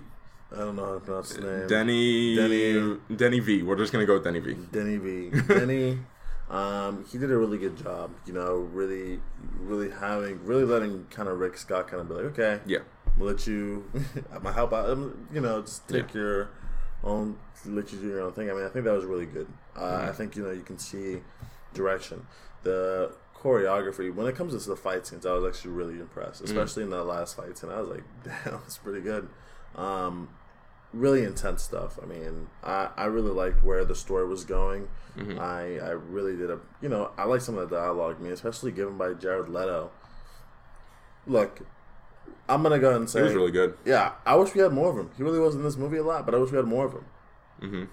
[0.56, 1.68] I don't know how to pronounce his name.
[1.68, 3.64] Denny, Denny- Denny V.
[3.64, 4.54] We're just gonna go with Denny V.
[4.72, 5.30] Denny V.
[5.48, 6.00] Denny,
[6.50, 8.12] um, he did a really good job.
[8.26, 9.20] You know, really,
[9.60, 13.14] really having, really letting kind of Rick Scott kind of be like, okay, Yeah, I'm
[13.20, 13.86] gonna let you,
[14.34, 14.90] I'm gonna help out.
[14.90, 16.22] um, You know, just take Yeah.
[16.22, 16.50] your
[17.04, 18.50] own, let you do your own thing.
[18.50, 19.48] I mean, I think that was really good.
[19.76, 20.10] Uh, Mm-hmm.
[20.10, 21.22] I think you know you can see
[21.74, 22.26] direction,
[22.64, 24.14] the choreography.
[24.14, 26.58] When it comes to the fight scenes, I was actually really impressed, Mm-hmm.
[26.58, 27.70] especially in that last fight scene.
[27.70, 29.30] I was like, damn, it's pretty good.
[29.76, 30.30] Um,
[30.94, 31.98] really intense stuff.
[32.02, 34.88] I mean, I, I really liked where the story was going.
[35.18, 35.40] Mm-hmm.
[35.40, 38.18] I I really did a you know I like some of the dialogue.
[38.20, 39.92] I mean, especially given by Jared Leto.
[41.28, 41.62] Look,
[42.50, 43.78] I'm gonna go ahead and say he was really good.
[43.86, 45.12] yeah, I wish we had more of him.
[45.16, 46.94] He really was in this movie a lot, but I wish we had more of
[46.94, 47.90] him.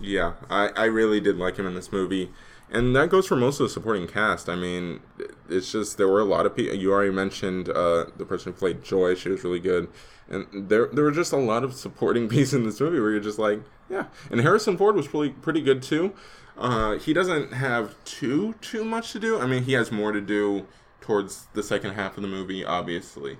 [0.00, 2.30] Yeah, I, I really did like him in this movie.
[2.72, 4.48] And that goes for most of the supporting cast.
[4.48, 5.00] I mean,
[5.48, 6.76] it's just there were a lot of people.
[6.76, 9.88] You already mentioned uh, the person who played Joy; she was really good,
[10.28, 13.20] and there there were just a lot of supporting pieces in this movie where you're
[13.20, 14.06] just like, yeah.
[14.30, 16.12] And Harrison Ford was pretty pretty good too.
[16.56, 19.40] Uh, he doesn't have too too much to do.
[19.40, 20.66] I mean, he has more to do
[21.00, 23.38] towards the second half of the movie, obviously,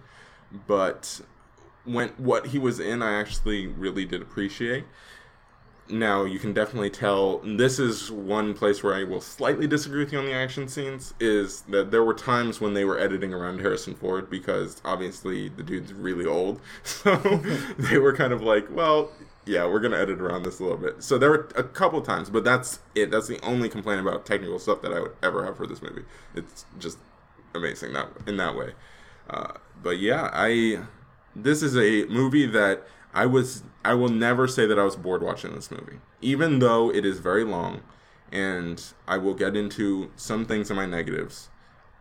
[0.66, 1.20] but
[1.84, 4.84] when what he was in, I actually really did appreciate
[5.92, 10.12] now you can definitely tell this is one place where I will slightly disagree with
[10.12, 13.60] you on the action scenes is that there were times when they were editing around
[13.60, 16.60] Harrison Ford because obviously the dude's really old.
[16.84, 17.16] So
[17.78, 19.10] they were kind of like, well,
[19.46, 21.02] yeah, we're going to edit around this a little bit.
[21.02, 23.10] So there were a couple times, but that's it.
[23.10, 26.02] That's the only complaint about technical stuff that I would ever have for this movie.
[26.34, 26.98] It's just
[27.54, 28.72] amazing that in that way.
[29.28, 29.52] Uh,
[29.82, 30.80] but yeah, I
[31.34, 35.22] this is a movie that I was I will never say that I was bored
[35.22, 37.82] watching this movie, even though it is very long,
[38.32, 41.48] and I will get into some things in my negatives.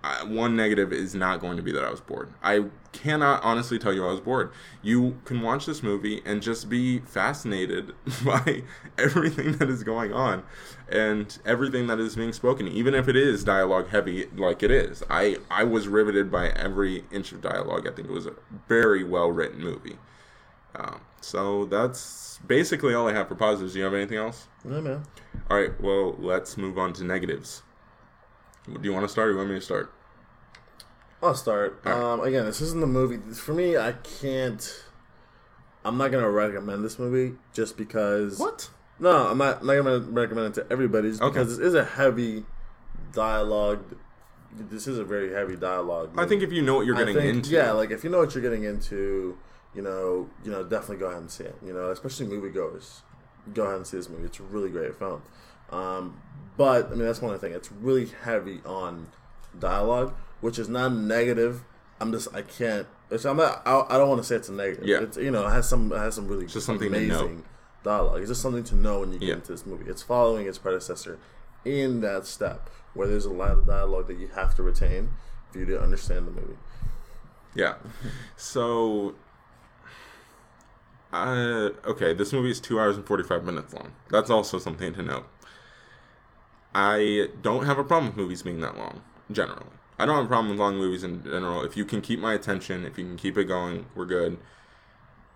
[0.02, 2.34] I, one negative is not going to be that I was bored.
[2.42, 4.52] I cannot honestly tell you I was bored.
[4.82, 7.94] You can watch this movie and just be fascinated
[8.26, 8.64] by
[8.98, 10.44] everything that is going on
[10.88, 15.04] and everything that is being spoken, even if it is dialogue heavy like it is.
[15.10, 17.86] I, I was riveted by every inch of dialogue.
[17.86, 18.36] I think it was a
[18.68, 19.98] very well written movie.
[20.76, 23.74] Um, so that's basically all I have for positives.
[23.74, 24.48] Do you have anything else?
[24.64, 25.04] Yeah, man.
[25.50, 27.64] All right, well, let's move on to negatives.
[28.74, 29.92] Do you want to start or you want me to start?
[31.22, 31.86] I'll start.
[31.86, 33.76] Um, again, this isn't the movie for me.
[33.78, 34.84] I can't.
[35.84, 38.40] I'm not gonna recommend this movie just because.
[38.40, 38.70] What?
[39.00, 39.62] No, I'm not.
[39.62, 41.34] I'm not gonna recommend it to everybody just Okay.
[41.40, 42.46] because this is a heavy
[43.14, 43.84] dialogue.
[44.52, 46.12] This is a very heavy dialogue.
[46.18, 48.20] I think if you know what you're getting think- into, Yeah, like if you know
[48.20, 49.38] what you're getting into,
[49.76, 51.56] you know, you know, definitely go ahead and see it.
[51.66, 53.02] You know, especially moviegoers,
[53.54, 54.26] go ahead and see this movie.
[54.26, 55.22] It's a really great film.
[55.72, 56.20] Um,
[56.58, 57.58] but I mean, that's one of the things.
[57.58, 59.08] It's really heavy on
[59.58, 61.64] dialogue, which is not negative.
[62.02, 62.88] I'm just I can't.
[63.12, 63.62] It's, I'm not.
[63.66, 64.86] I, I don't want to say it's a negative.
[64.88, 65.02] Yeah.
[65.02, 65.92] It's, you know, it has some.
[65.92, 67.44] It has some really just something amazing
[67.84, 68.20] dialogue.
[68.20, 69.34] It's just something to know when you get Yeah.
[69.36, 69.90] into this movie.
[69.90, 71.18] It's following its predecessor
[71.66, 75.10] in that step where there's a lot of dialogue that you have to retain
[75.52, 76.58] for you to understand the movie.
[77.56, 77.76] Yeah.
[78.38, 79.16] So,
[81.12, 83.92] uh, okay, this movie is two hours and 45 minutes long.
[84.10, 85.26] That's also something to note.
[86.74, 89.02] I don't have a problem with movies being that long,
[89.32, 89.66] generally.
[89.98, 91.64] I don't have a problem with long movies in general.
[91.64, 94.38] If you can keep my attention, if you can keep it going, we're good.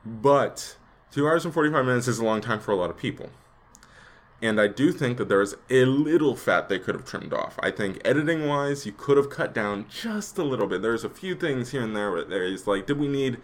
[0.05, 0.77] But
[1.11, 3.29] two hours and 45 minutes is a long time for a lot of people.
[4.41, 7.57] And I do think that there is a little fat they could have trimmed off.
[7.61, 10.81] I think editing wise, you could have cut down just a little bit.
[10.81, 13.37] There's a few things here and there where there's like, did we need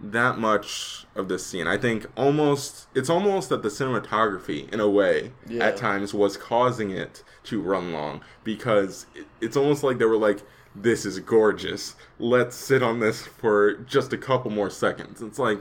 [0.00, 1.66] that much of this scene?
[1.66, 5.64] I think almost, it's almost that the cinematography, in a way, Yeah.
[5.64, 10.16] at times was causing it to run long because it, it's almost like they were
[10.16, 10.40] like,
[10.74, 11.94] this is gorgeous.
[12.18, 15.22] Let's sit on this for just a couple more seconds.
[15.22, 15.60] It's like,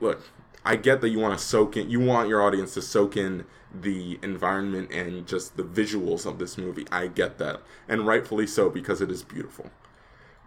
[0.00, 0.20] look,
[0.64, 3.46] I get that you want to soak in, you want your audience to soak in
[3.74, 6.86] the environment and just the visuals of this movie.
[6.92, 9.70] I get that, and rightfully so because it is beautiful.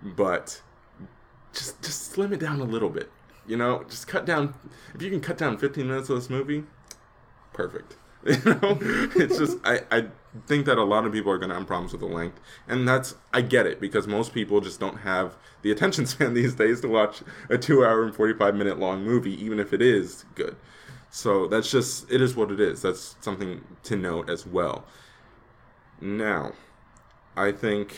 [0.03, 0.61] But
[1.53, 3.09] just just slim it down a little bit.
[3.47, 4.55] You know, just cut down.
[4.93, 6.63] If you can cut down 15 minutes of this movie,
[7.53, 7.97] perfect.
[8.25, 8.79] You know,
[9.15, 10.07] it's just I I
[10.47, 13.13] think that a lot of people are gonna have problems with the length, and that's
[13.31, 16.87] I get it because most people just don't have the attention span these days to
[16.87, 20.55] watch a two-hour and 45 minute long movie, even if it is good.
[21.11, 22.81] So that's just it is what it is.
[22.81, 24.85] That's something to note as well.
[26.01, 26.53] Now,
[27.37, 27.97] I think,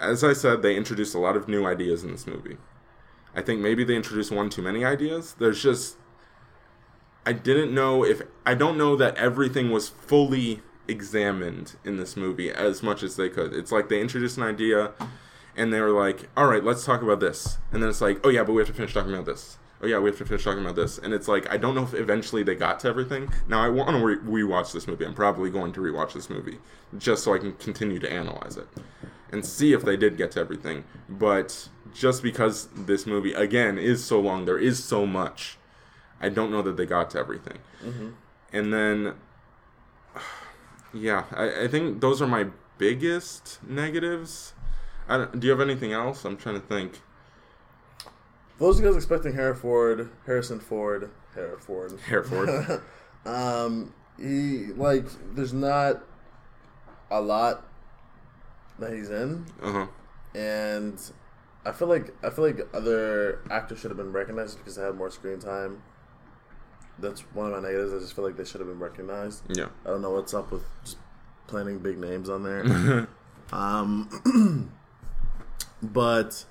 [0.00, 2.56] as I said, they introduced a lot of new ideas in this movie.
[3.36, 5.36] I think maybe they introduced one too many ideas.
[5.38, 5.98] There's just
[7.26, 12.50] I didn't know if I don't know that everything was fully examined in this movie
[12.50, 13.52] as much as they could.
[13.52, 14.92] It's like they introduced an idea
[15.56, 18.30] and they were like, "All right, let's talk about this." And then it's like, "Oh
[18.30, 20.44] yeah, but we have to finish talking about this." Oh yeah, we have to finish
[20.44, 20.96] talking about this.
[20.96, 23.30] And it's like I don't know if eventually they got to everything.
[23.48, 25.04] Now I want to re- rewatch this movie.
[25.04, 26.58] I'm probably going to rewatch this movie
[26.96, 28.68] just so I can continue to analyze it
[29.30, 30.84] and see if they did get to everything.
[31.08, 35.56] But just because this movie again is so long, there is so much.
[36.20, 37.58] I don't know that they got to everything.
[38.52, 39.14] And then,
[40.92, 42.46] yeah, I, I think those are my
[42.78, 44.52] biggest negatives.
[45.08, 46.24] I don't, do you have anything else?
[46.24, 47.00] I'm trying to think.
[48.56, 52.82] For those of you guys expecting Hereford, Harrison Ford, Hereford, Hereford.
[53.26, 55.04] um, he like
[55.34, 56.02] there's not
[57.10, 57.66] a lot
[58.78, 59.86] that he's in, uh huh.
[60.34, 60.98] and
[61.66, 64.94] I feel like I feel like other actors should have been recognized because they had
[64.94, 65.82] more screen time.
[66.98, 67.92] That's one of my negatives.
[67.92, 69.42] I just feel like they should have been recognized.
[69.54, 69.66] Yeah.
[69.84, 70.96] I don't know what's up with just
[71.46, 73.08] planting big names on there.
[73.52, 74.72] um,
[75.82, 76.44] but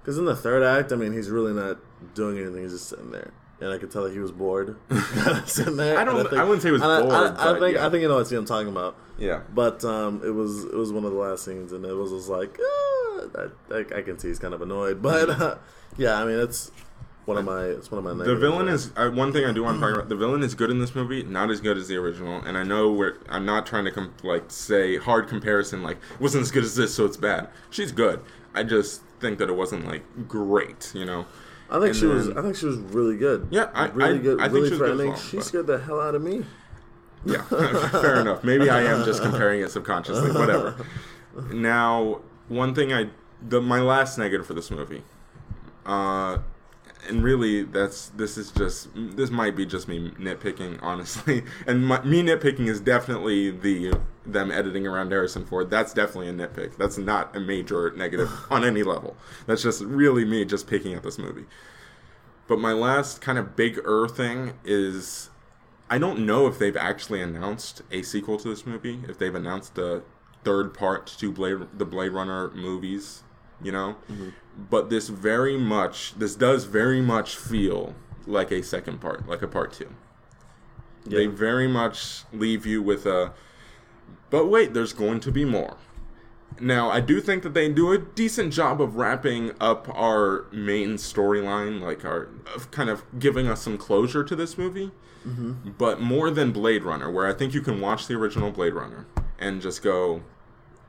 [0.00, 1.78] because in the third act, I mean, he's really not
[2.14, 2.62] doing anything.
[2.62, 4.76] He's just sitting there, and I could tell that he was bored,
[5.46, 5.98] sitting there.
[5.98, 7.86] I don't- And I wouldn't say he was I- bored, I, I, but think yeah.
[7.86, 8.96] I think you know what I'm talking about.
[9.18, 9.40] Yeah.
[9.52, 12.28] But um, it was it was one of the last scenes, and it was just
[12.28, 12.95] like, ah,
[13.36, 15.02] I, I, I can see he's kind of annoyed.
[15.06, 15.56] But uh,
[15.96, 16.70] yeah, I mean, it's
[17.24, 18.24] one of my it's one of my.
[18.24, 20.08] The villain is uh, one thing I do want to talk about.
[20.08, 22.40] The villain is good in this movie, not as good as the original.
[22.42, 26.20] And I know we're I'm not trying to com- like say hard comparison like it
[26.20, 27.48] wasn't as good as this, so it's bad.
[27.70, 28.20] She's good.
[28.54, 31.26] I just think that it wasn't like great, you know.
[31.68, 32.28] I think and she was.
[32.30, 33.48] I think she was really good.
[33.50, 34.40] Yeah, I- really I- good.
[34.40, 35.08] I think really she good as threatening.
[35.08, 36.44] well, she scared the hell out of me.
[37.24, 37.42] Yeah,
[37.88, 38.44] fair enough.
[38.44, 40.30] Maybe I am just comparing it subconsciously.
[40.32, 40.76] Whatever.
[41.52, 45.02] Now, one thing I the my last negative for this movie,
[45.84, 46.38] uh,
[47.08, 52.02] and really that's this is just this might be just me nitpicking honestly, and my,
[52.02, 53.94] me nitpicking is definitely the
[54.24, 55.70] them editing around Harrison Ford.
[55.70, 56.76] That's definitely a nitpick.
[56.76, 59.16] That's not a major negative on any level.
[59.46, 61.46] That's just really me just picking at this movie.
[62.48, 65.30] But my last kind of big er thing is
[65.88, 69.78] I don't know if they've actually announced a sequel to this movie, if they've announced
[69.78, 70.02] a
[70.44, 73.22] third part to Blade the Blade Runner movies,
[73.62, 73.96] you know.
[74.10, 74.30] Mm-hmm.
[74.70, 77.94] But this very much this does very much feel
[78.26, 79.88] like a second part, like a part 2.
[81.06, 83.32] They very much leave you with a
[84.30, 85.76] but wait, there's going to be more.
[86.58, 90.94] Now, I do think that they do a decent job of wrapping up our main
[90.94, 94.90] storyline, like our of kind of giving us some closure to this movie.
[95.26, 95.72] Mm-hmm.
[95.76, 99.06] But more than Blade Runner, where I think you can watch the original Blade Runner
[99.38, 100.22] and just go,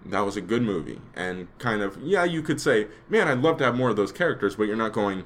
[0.05, 1.01] that was a good movie.
[1.15, 4.11] And kind of, yeah, you could say, man, I'd love to have more of those
[4.11, 5.25] characters, but you're not going,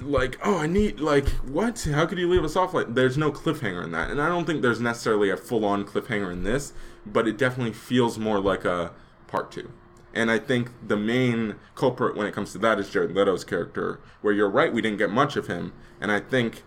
[0.00, 1.82] like, oh, I need, like, what?
[1.82, 2.94] How could you leave us off like?
[2.94, 6.44] There's no cliffhanger in that, and I don't think there's necessarily a full-on cliffhanger in
[6.44, 6.72] this,
[7.04, 8.92] but it definitely feels more like a
[9.26, 9.72] part two.
[10.14, 14.00] And I think the main culprit when it comes to that is Jared Leto's character,
[14.20, 16.62] where you're right, we didn't get much of him, and I think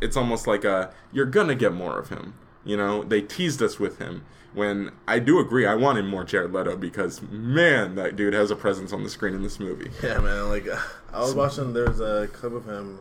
[0.00, 2.34] it's almost like a you're gonna get more of him.
[2.64, 4.24] You know, they teased us with him.
[4.52, 8.56] When I do agree, I wanted more Jared Leto because man, that dude has a
[8.56, 9.90] presence on the screen in this movie.
[10.02, 10.48] Yeah, man.
[10.48, 10.66] Like
[11.12, 11.72] I was watching.
[11.72, 13.00] There's a clip of him,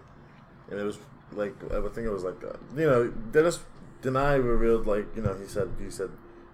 [0.70, 1.00] and it was
[1.34, 3.60] like I think it was like uh, you know Dennis
[4.02, 6.10] Denai revealed like you know he said he said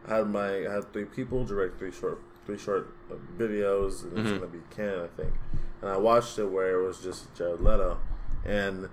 [0.07, 4.17] I had my I had three people direct three short three short uh, videos and
[4.19, 5.33] it's gonna be Ken I think,
[5.81, 7.99] and I watched it where it was just Jared Leto,
[8.45, 8.89] and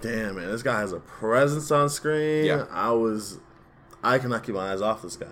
[0.00, 2.46] damn man, this guy has a presence on screen.
[2.46, 2.66] Yeah.
[2.70, 3.38] I was
[4.02, 5.28] I cannot keep my eyes off this guy.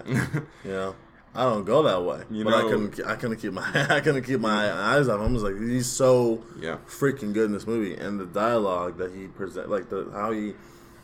[0.65, 0.95] you know.
[1.33, 3.01] I don't go that way, You but I couldn't.
[3.07, 3.65] I couldn't keep my.
[3.89, 5.21] I couldn't keep my eyes off.
[5.21, 5.29] him.
[5.29, 6.79] I was like, he's so Yeah.
[6.89, 10.55] freaking good in this movie, and the dialogue that he present, like the how he,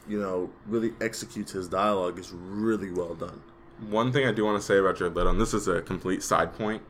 [0.09, 3.41] you know, really executes his dialogue is really well done.
[3.89, 6.25] One thing I do want to say about Jared Leto, and this is a complete
[6.25, 6.83] side point.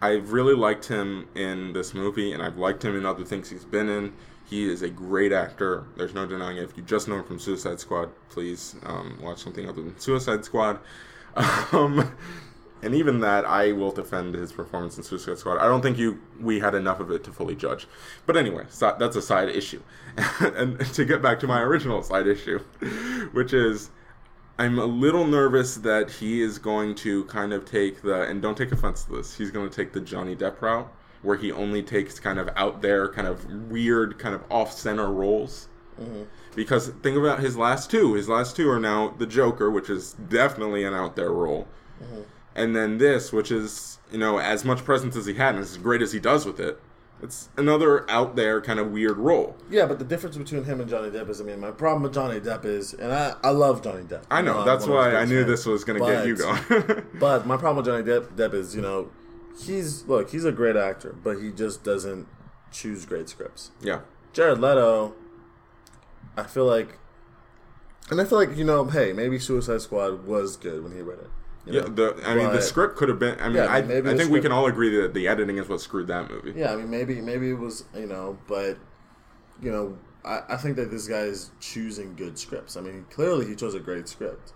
[0.00, 3.64] I've really liked him in this movie, and I've liked him in other things he's
[3.64, 4.12] been in.
[4.44, 5.84] He is a great actor.
[5.96, 6.64] There's no denying it.
[6.64, 10.44] If you just know him from Suicide Squad, please um, watch something other than Suicide
[10.44, 10.78] Squad.
[11.72, 12.14] Um,
[12.84, 15.56] and even that, I will defend his performance in Suicide Squad.
[15.58, 17.88] I don't think you we had enough of it to fully judge.
[18.26, 19.80] But anyway, so that's a side issue.
[20.40, 22.58] and to get back to my original side issue,
[23.32, 23.90] which is
[24.58, 28.56] I'm a little nervous that he is going to kind of take the, and don't
[28.56, 30.92] take offense to this, he's going to take the Johnny Depp route,
[31.24, 35.10] where he only takes kind of out there, kind of weird, kind of off center
[35.10, 35.68] roles.
[36.00, 36.24] Mm-hmm.
[36.54, 38.14] Because think about his last two.
[38.14, 41.66] His last two are now the Joker, which is definitely an out there role.
[42.02, 42.22] Mm-hmm.
[42.54, 45.76] And then this, which is, you know, as much presence as he had and as
[45.76, 46.80] great as he does with it,
[47.22, 49.56] it's another out there kind of weird role.
[49.70, 52.12] Yeah, but the difference between him and Johnny Depp is, I mean, my problem with
[52.12, 54.24] Johnny Depp is, and I, I love Johnny Depp.
[54.30, 56.26] I You know, that's one of his why I knew this was going to get
[56.26, 57.06] you going.
[57.14, 59.10] But my problem with Johnny Depp, Depp is, you know,
[59.62, 62.26] he's look, he's a great actor, but he just doesn't
[62.72, 63.70] choose great scripts.
[63.80, 64.00] yeah.
[64.32, 65.14] Jared Leto,
[66.36, 66.98] I feel like,
[68.10, 71.20] and I feel like you know, hey, maybe Suicide Squad was good when he read
[71.20, 71.30] it.
[71.66, 71.88] you Yeah, know?
[71.88, 73.38] the I mean the script could have been.
[73.40, 75.80] I mean, Yeah, I, I think we can all agree that the editing is what
[75.80, 76.52] screwed that movie.
[76.56, 78.76] Yeah, I mean, maybe maybe it was you know, but
[79.62, 82.76] you know, I, I think that this guy is choosing good scripts.
[82.76, 84.52] I mean, clearly he chose a great script.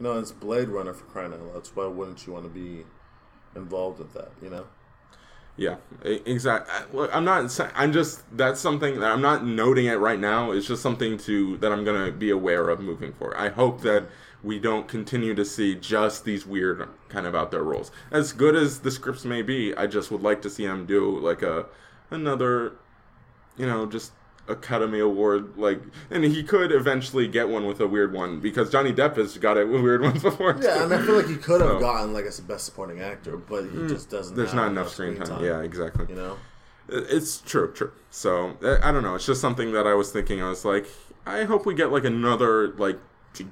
[0.00, 1.66] You know, it's Blade Runner for crying out loud.
[1.66, 2.84] So why wouldn't you want to be
[3.54, 4.30] involved with that?
[4.42, 4.66] You know.
[5.56, 7.08] Yeah, exactly.
[7.12, 7.60] I'm not.
[7.74, 8.22] I'm just.
[8.36, 10.52] That's something that I'm not noting it right now.
[10.52, 13.36] It's just something to that I'm gonna be aware of moving forward.
[13.36, 14.06] I hope that
[14.42, 17.90] we don't continue to see just these weird kind of out there roles.
[18.10, 21.18] As good as the scripts may be, I just would like to see him do
[21.18, 21.66] like a
[22.10, 22.72] another,
[23.58, 24.12] you know, just
[24.50, 25.80] Academy Award like,
[26.10, 29.56] and he could eventually get one with a weird one because Johnny Depp has got
[29.56, 30.56] it with weird ones before.
[30.60, 30.80] Yeah, too.
[30.80, 33.36] I mean, I feel like he could have So- gotten like a best supporting actor,
[33.36, 34.36] but he just doesn't.
[34.36, 35.44] There's not enough screen time.
[35.44, 36.06] Yeah, exactly.
[36.08, 36.36] You know.
[36.88, 37.92] It's true, true.
[38.10, 39.14] So I I don't know.
[39.14, 40.42] It's just something that I was thinking.
[40.42, 40.86] I was like,
[41.24, 42.98] I hope we get like another like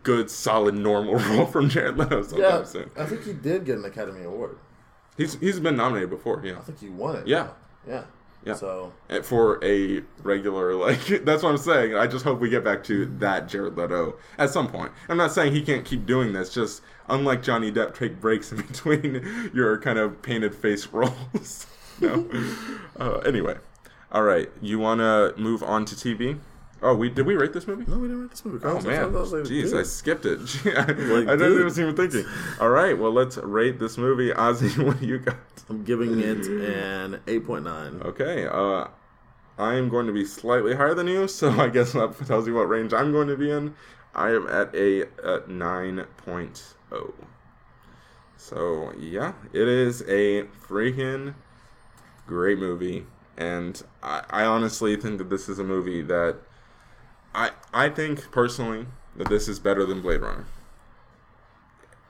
[0.02, 2.90] good, solid, normal role from Jared Leto sometime Yeah, soon.
[2.98, 4.58] I think he did get an Academy Award.
[5.16, 7.26] He's he's been nominated before, yeah, I think he won it.
[7.28, 7.48] Yeah.
[7.86, 8.02] yeah, Yeah.
[8.54, 11.06] So And for a regular like.
[11.24, 11.94] That's what I'm saying.
[11.94, 14.92] I just hope we get back to that Jared Leto at some point.
[15.08, 16.52] I'm not saying he can't keep doing this.
[16.52, 21.66] Just unlike Johnny Depp, take breaks in between your kind of painted face roles.
[22.00, 22.28] no.
[22.98, 23.56] uh, anyway,
[24.12, 24.48] all right.
[24.60, 26.38] You want to move on to TV?
[26.80, 27.84] Oh, we did we rate this movie?
[27.90, 28.64] no, we didn't rate this movie.
[28.64, 29.74] Oh man, I like, jeez, dude.
[29.76, 30.38] I skipped it.
[30.66, 31.70] I Like, didn't dude.
[31.70, 32.24] even even thinking.
[32.60, 34.30] All right, well, let's rate this movie.
[34.36, 35.36] Ozzy, what do you got?
[35.68, 38.00] I'm giving it an eight point nine.
[38.04, 38.86] Okay, uh,
[39.58, 42.54] I am going to be slightly higher than you, so I guess that tells you
[42.54, 43.74] what range I'm going to be in.
[44.14, 47.12] I am at a at 9.0.
[48.36, 51.34] So yeah, it is a freaking
[52.26, 53.06] great movie,
[53.36, 56.36] and I, I honestly think that this is a movie that
[57.34, 60.46] I I think personally that this is better than Blade Runner.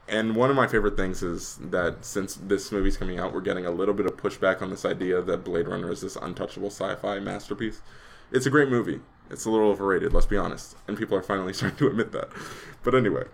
[0.07, 3.67] And one of my favorite things is that since this movie's coming out, we're getting
[3.67, 7.19] a little bit of pushback on this idea that Blade Runner is this untouchable sci-fi
[7.19, 7.81] masterpiece.
[8.31, 9.01] It's a great movie.
[9.29, 12.29] It's a little overrated, let's be honest, and people are finally starting to admit that.
[12.83, 13.25] But anyway,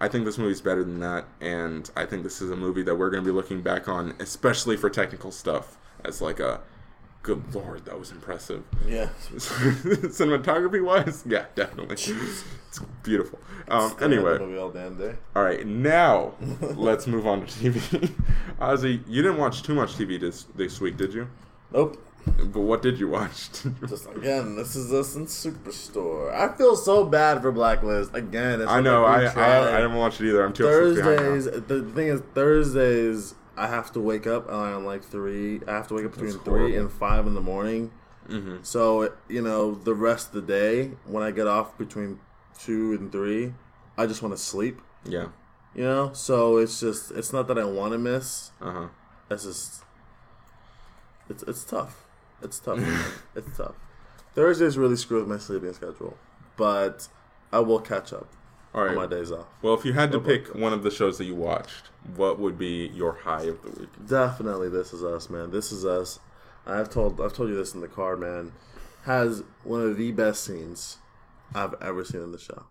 [0.00, 2.94] I think this movie's better than that, and I think this is a movie that
[2.94, 6.60] we're going to be looking back on, especially for technical stuff, as like a
[7.22, 8.64] good lord, that was impressive.
[8.86, 9.08] Yeah.
[9.32, 11.94] Cinematography wise, yeah, definitely.
[11.94, 12.44] It's
[13.02, 13.38] beautiful.
[13.68, 15.14] Um, anyway, all damn day.
[15.36, 18.12] all right, now let's move on to TV.
[18.60, 21.28] Ozzy, you didn't watch too much TV this this week, did you?
[21.72, 22.04] Nope.
[22.24, 23.50] But what did you watch?
[23.88, 26.32] Just again, this is us in Superstore.
[26.32, 28.14] I feel so bad for Blacklist.
[28.14, 29.04] Again, it's I know.
[29.04, 29.76] I, I.
[29.76, 30.44] I didn't watch it either.
[30.44, 30.62] I'm too.
[30.62, 31.46] Thursdays.
[31.46, 35.60] The thing is, Thursdays I have to wake up around like three.
[35.66, 36.78] I have to wake up between That's three horrible.
[36.80, 37.90] and five in the morning.
[38.28, 38.58] Mm-hmm.
[38.62, 42.20] So you know, the rest of the day when I get off between
[42.58, 43.54] two and three,
[43.96, 44.80] I just want to sleep.
[45.04, 45.28] Yeah.
[45.74, 48.52] You know, so it's just it's not that I want to miss.
[48.60, 48.88] Uh huh.
[49.30, 49.82] It's just
[51.28, 52.04] it's it's tough.
[52.42, 52.78] It's tough.
[53.34, 53.74] it's tough.
[54.34, 56.16] Thursdays really screw with my sleeping schedule,
[56.56, 57.08] but
[57.52, 58.28] I will catch up
[58.74, 59.46] All on my days off.
[59.60, 62.56] Well, if you had to pick one of the shows that you watched, what would
[62.58, 63.90] be your high of the week?
[64.06, 65.50] Definitely, this is us, man.
[65.50, 66.18] This is us.
[66.66, 68.52] I've told I've told you this in the car, man.
[69.04, 70.98] Has one of the best scenes
[71.54, 72.64] I've ever seen in the show.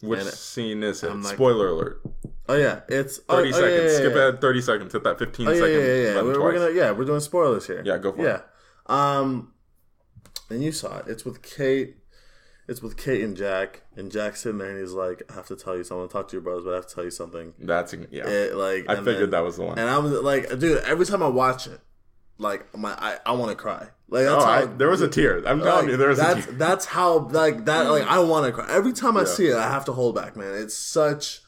[0.00, 1.14] Which And scene is it?
[1.14, 2.00] Like- Spoiler alert.
[2.48, 3.92] Oh yeah, it's Thirty oh, oh, yeah, seconds.
[3.92, 4.18] yeah, Skip yeah.
[4.28, 4.92] ahead thirty seconds.
[4.92, 6.14] Hit that fifteen Oh yeah, second yeah, yeah.
[6.14, 6.22] yeah.
[6.22, 7.82] We're, we're gonna yeah, we're doing spoilers here.
[7.84, 8.24] Yeah, go for it.
[8.24, 8.40] yeah.
[8.86, 9.52] Um,
[10.50, 11.06] and you saw it.
[11.08, 11.96] It's with Kate.
[12.66, 15.56] It's with Kate and Jack, and Jack's sitting there, and he's like, "I have to
[15.56, 15.98] tell you something.
[15.98, 17.94] I want to talk to your brothers, but I have to tell you something." That's
[18.10, 18.26] yeah.
[18.26, 19.78] It, like I figured then- that was the one.
[19.78, 21.80] And I was like, dude, every time I watch it,
[22.38, 23.88] like my I, I want to cry.
[24.08, 25.46] Like Oh, that's I, there was a tear.
[25.46, 26.54] I'm telling you, there was a that's tear.
[26.54, 29.26] that's how like that like I want to cry every time I Yeah.
[29.26, 29.56] see it.
[29.56, 30.54] I have to hold back, man.
[30.54, 31.40] It's such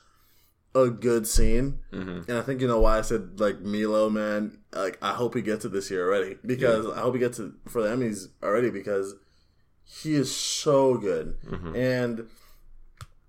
[0.75, 2.31] a good scene, Mm-hmm.
[2.31, 4.59] and I think you know why I said like Milo, man.
[4.75, 7.53] Like I hope he gets it this year already because I hope he gets it
[7.69, 9.15] for the Emmys already because
[9.87, 11.77] he is so good, Mm-hmm.
[11.77, 12.29] and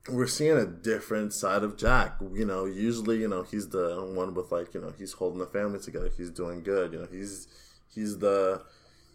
[0.09, 2.15] we're seeing a different side of Jack.
[2.33, 5.45] You know, usually you know he's the one with like you know he's holding the
[5.47, 6.09] family together.
[6.15, 6.93] He's doing good.
[6.93, 7.47] You know, he's
[7.93, 8.63] he's the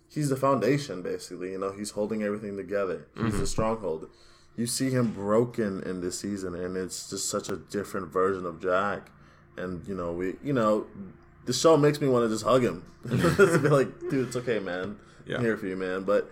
[0.08, 1.52] he's the foundation basically.
[1.52, 3.06] You know, he's holding everything together.
[3.22, 4.08] He's the stronghold.
[4.54, 8.60] You see him broken in this season, and it's just such a different version of
[8.60, 9.08] Jack.
[9.56, 10.86] And you know, we you know,
[11.46, 12.84] the show makes me want to just hug him.
[13.08, 14.98] Be like, dude, it's okay, man.
[15.26, 15.36] Yeah.
[15.36, 16.02] I'm here for you, man.
[16.04, 16.30] But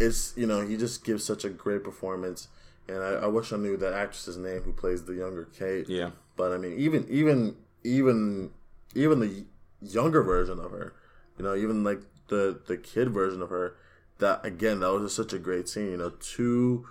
[0.00, 2.48] it's you know, he just gives such a great performance.
[2.88, 5.88] And I, I wish I knew that actress's name who plays the younger Kate.
[5.88, 6.10] Yeah.
[6.36, 8.50] But I mean, even even even
[8.94, 9.44] even the
[9.80, 10.94] younger version of her,
[11.38, 13.76] you know, even like the the kid version of her,
[14.18, 15.90] that again, that was just such a great scene.
[15.90, 16.88] You know, two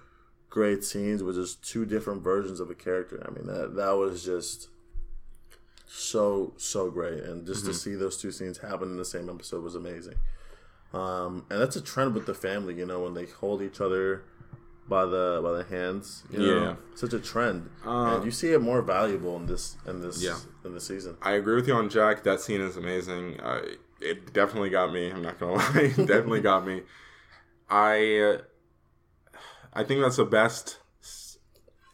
[0.49, 3.23] great scenes with just two different versions of a character.
[3.27, 4.69] I mean, that that was just
[5.87, 7.77] so so great, and just to mm-hmm.
[7.77, 10.15] see those two scenes happen in the same episode was amazing.
[10.93, 14.23] Um, and that's a trend with the family, you know, when they hold each other
[14.87, 16.23] by the by the hands.
[16.31, 16.75] You know, Yeah.
[16.95, 20.37] such a trend, Uh, and you see it more valuable in this in this Yeah.
[20.65, 21.17] in this season.
[21.21, 22.23] I agree with you on Jack.
[22.23, 23.39] That scene is amazing.
[23.39, 23.61] Uh,
[24.01, 25.11] it definitely got me.
[25.11, 25.93] I'm not gonna lie.
[25.95, 26.81] It definitely got me.
[27.69, 28.41] I uh,
[29.73, 30.79] I think that's the best.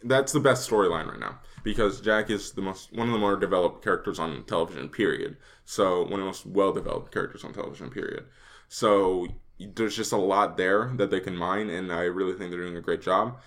[0.03, 3.35] That's the best storyline right now because Jack is the most one of the more
[3.35, 4.87] developed characters on television.
[4.87, 5.35] Period.
[5.65, 7.89] So one of the most well developed characters on television.
[7.89, 8.25] Period.
[8.67, 9.27] So
[9.59, 12.77] there's just a lot there that they can mine, and I really think they're doing
[12.77, 13.37] a great job.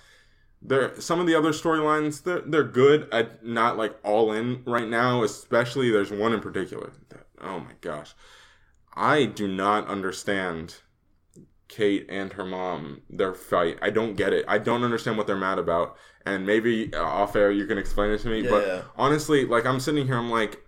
[0.61, 3.09] There, some of the other storylines they're they're good.
[3.13, 5.23] I not like all in right now.
[5.23, 6.93] Especially there's one in particular.
[7.11, 8.15] That, oh my gosh,
[8.95, 10.77] I do not understand
[11.69, 13.79] Kate and her mom their fight.
[13.81, 14.45] I don't get it.
[14.49, 15.97] I don't understand what they're mad about.
[16.27, 18.43] And maybe uh, off air you can explain it to me.
[18.43, 18.83] but Yeah.
[18.97, 20.63] honestly, like I'm sitting here, I'm like,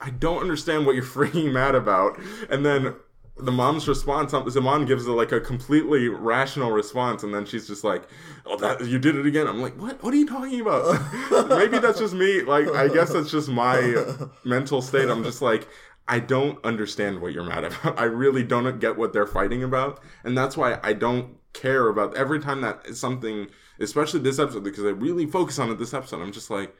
[0.00, 2.18] I don't understand what you're freaking mad about.
[2.48, 2.94] And then
[3.36, 7.66] the mom's response, um, the mom gives like a completely rational response, and then she's
[7.66, 8.08] just like,
[8.46, 10.02] "Oh, that you did it again." I'm like, "What?
[10.02, 11.00] What are you talking about?"
[11.48, 12.42] maybe that's just me.
[12.42, 15.08] Like, I guess that's just my mental state.
[15.08, 15.68] I'm just like.
[16.06, 17.98] I don't understand what you're mad about.
[17.98, 20.02] I really don't get what they're fighting about.
[20.22, 23.48] And that's why I don't care about every time that something,
[23.80, 26.20] especially this episode, because I really focus on it this episode.
[26.20, 26.76] I'm just like,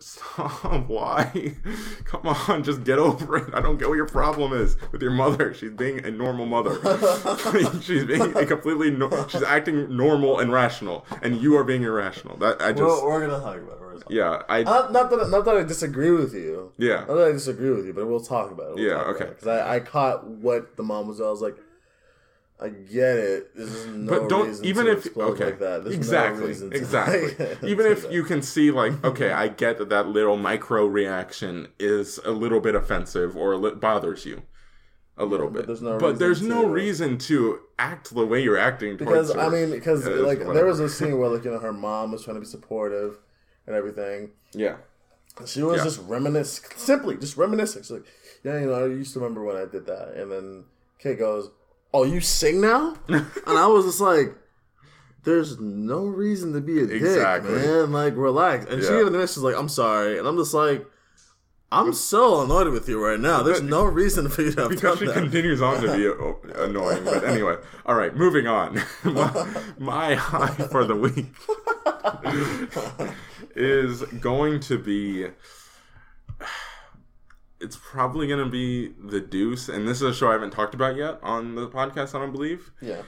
[0.00, 0.64] stop.
[0.88, 1.54] Why?
[2.04, 3.54] Come on, just get over it.
[3.54, 5.54] I don't get what your problem is with your mother.
[5.54, 6.74] She's being a normal mother.
[7.82, 11.06] she's being a completely, no- she's acting normal and rational.
[11.22, 12.36] And you are being irrational.
[12.38, 13.80] That, I just, We're, we're gonna talk about it.
[13.80, 16.72] Gonna talk yeah, I, Not, not that not that I disagree with you.
[16.78, 17.00] Yeah.
[17.00, 18.74] Not that I disagree with you, but we'll talk about it.
[18.76, 19.26] We'll Yeah, okay.
[19.26, 21.20] Because I, I caught what the mom was.
[21.20, 21.56] I was like,
[22.60, 23.54] I get it.
[23.56, 25.84] This is no but don't reason even to if okay like that.
[25.84, 28.12] There's no exactly reason to- exactly even if that.
[28.12, 32.58] you can see like okay i get that that little micro reaction is a little
[32.60, 34.42] bit offensive or a li- bothers you
[35.16, 38.42] a little bit there's no but reason there's no to- reason to act the way
[38.42, 39.40] you're acting because her.
[39.40, 42.10] I mean, because Yeah, like there was a scene where like you know her mom
[42.12, 43.18] was trying to be supportive,
[43.68, 44.30] and everything.
[44.52, 44.76] Yeah.
[45.46, 45.84] She was Yeah.
[45.84, 47.82] just reminiscing, simply just reminiscing.
[47.82, 48.04] She's like,
[48.42, 50.14] yeah, you know, I used to remember when I did that.
[50.16, 50.64] And then
[50.98, 51.50] Kate goes,
[51.94, 52.96] oh, you sing now?
[53.08, 54.34] and I was just like,
[55.24, 57.54] there's no reason to be a Exactly.
[57.54, 57.92] dick, man.
[57.92, 58.66] Like, relax.
[58.66, 59.00] And she Yeah.
[59.00, 60.18] even she's like, I'm sorry.
[60.18, 60.86] And I'm just like,
[61.70, 63.42] I'm so annoyed with you right now.
[63.42, 65.12] There's no reason for you to have because she that.
[65.14, 66.06] continues on to be
[66.54, 67.04] annoying.
[67.04, 68.80] But anyway, all right, moving on.
[69.04, 69.46] my,
[69.78, 71.26] my high for the week
[73.54, 75.26] is going to be.
[77.60, 80.74] It's probably going to be The Deuce, and this is a show I haven't talked
[80.74, 82.14] about yet on the podcast.
[82.14, 82.70] I don't believe.
[82.80, 83.02] yeah.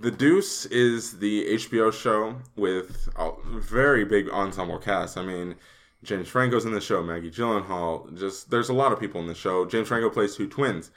[0.00, 5.16] The Deuce is the HBO show with a very big ensemble cast.
[5.16, 5.54] I mean,
[6.02, 8.18] James Franco's in the show, Maggie Gyllenhaal.
[8.18, 9.64] Just there's a lot of people in the show.
[9.64, 10.90] James Franco plays two twins.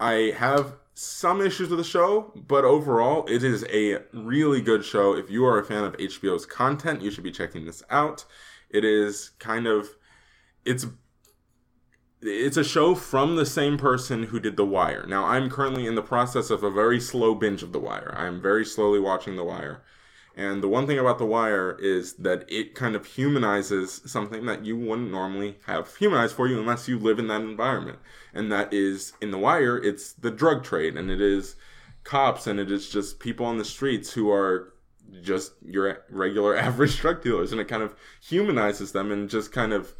[0.00, 5.14] I have some issues with the show, but overall, it is a really good show.
[5.16, 8.24] If you are a fan of HBO's content, you should be checking this out.
[8.70, 9.88] It is kind of
[10.64, 10.86] it's
[12.22, 15.04] it's a show from the same person who did The Wire.
[15.06, 18.14] Now, I'm currently in the process of a very slow binge of The Wire.
[18.16, 19.82] I'm very slowly watching The Wire.
[20.36, 24.64] And the one thing about The Wire is that it kind of humanizes something that
[24.64, 27.98] you wouldn't normally have humanized for you unless you live in that environment.
[28.32, 31.56] And that is, in The Wire, it's the drug trade, and it is
[32.04, 34.72] cops, and it is just people on the streets who are
[35.20, 37.50] just your regular average drug dealers.
[37.50, 39.92] And it kind of humanizes them and just kind of,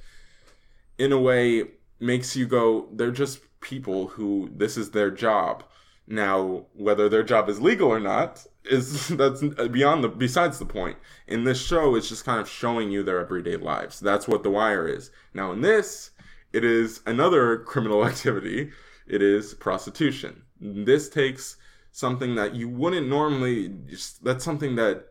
[0.99, 1.65] in a way,
[2.03, 5.65] makes you go, they're just people who this is their job.
[6.07, 10.99] Now, whether their job is legal or not is that's beyond the besides the point.
[11.27, 14.01] In this show, it's just kind of showing you their everyday lives.
[14.01, 15.11] That's what The Wire is.
[15.33, 16.11] Now, in this,
[16.53, 18.73] it is another criminal activity.
[19.07, 20.43] It is prostitution.
[20.61, 21.57] This takes
[21.93, 23.69] something that you wouldn't normally.
[23.87, 25.07] Just, that's something that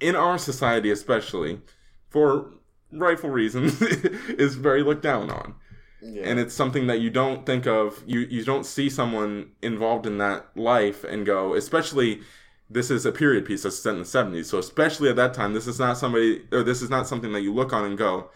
[0.00, 1.60] in our society, especially
[2.10, 2.52] for
[2.92, 3.80] rightful reasons,
[4.28, 5.54] is very looked down on
[6.04, 6.24] Yeah.
[6.24, 10.18] and it's something that you don't think of you you don't see someone involved in
[10.18, 12.22] that life and go especially
[12.68, 15.52] this is a period piece that's set in the 70s so especially at that time
[15.52, 18.30] this is not somebody or this is not something that you look on and go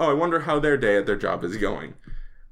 [0.00, 1.94] oh i wonder how their day at their job is going.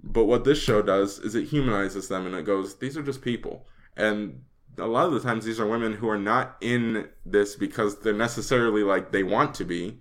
[0.03, 3.23] But what this show does is it humanizes them and it goes these are just
[3.23, 3.67] people.
[3.97, 4.43] And
[4.77, 8.13] a lot of the times these are women who are not in this because they're
[8.13, 10.01] necessarily like they want to be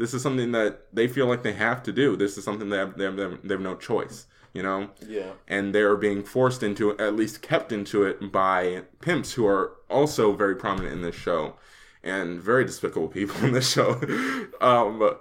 [0.00, 2.16] this is something that they feel like they have to do.
[2.16, 4.88] This is something they have, they have, they have no choice, you know?
[5.06, 5.32] yeah.
[5.46, 9.76] And they're being forced into it, at least kept into it by pimps who are
[9.90, 11.56] also very prominent in this show
[12.02, 14.00] and very despicable people in this show.
[14.62, 15.16] um,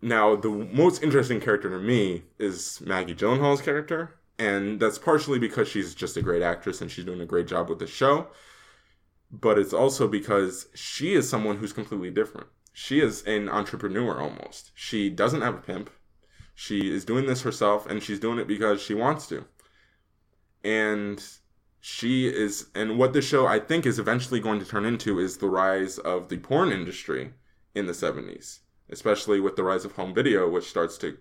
[0.00, 5.66] now, the most interesting character to me is Maggie Gyllenhaal's character, and that's partially because
[5.66, 8.28] she's just a great actress and she's doing a great job with the show.
[9.32, 12.46] But it's also because she is someone who's completely different.
[12.78, 14.70] She is an entrepreneur almost.
[14.74, 15.88] She doesn't have a pimp.
[16.54, 19.46] She is doing this herself and she's doing it because she wants to.
[20.62, 21.24] And
[21.80, 25.38] she is, and what the show I think is eventually going to turn into is
[25.38, 27.32] the rise of the porn industry
[27.74, 28.58] in the 70s,
[28.90, 31.16] especially with the rise of home video, which starts to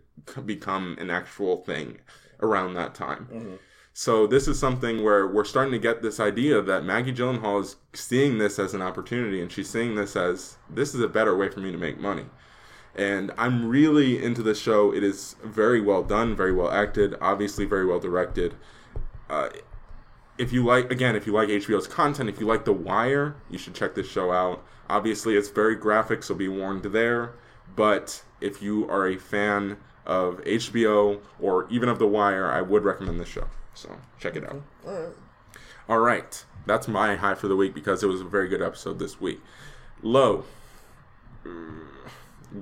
[0.45, 1.99] become an actual thing
[2.41, 3.29] around that time.
[3.31, 3.55] Mm-hmm.
[3.97, 7.77] So this is something where we're starting to get this idea that Maggie Gyllenhaal is
[7.93, 11.47] seeing this as an opportunity, and she's seeing this as this is a better way
[11.47, 12.25] for me to make money.
[12.93, 14.93] And I'm really into this show.
[14.93, 18.55] It is very well done, very well acted, obviously very well directed.
[19.29, 19.47] Uh,
[20.37, 23.57] if you like, again, if you like HBO's content, if you like The Wire, you
[23.57, 24.61] should check this show out.
[24.89, 27.35] Obviously, it's very graphic, so be warned there.
[27.77, 32.83] But if you are a fan of HBO or even of The Wire, I would
[32.83, 33.47] recommend this show.
[33.75, 34.61] So check it out.
[34.87, 35.13] All right.
[35.87, 38.97] All right, that's my high for the week because it was a very good episode
[38.97, 39.39] this week.
[40.01, 40.43] Low.
[41.45, 41.81] Mm,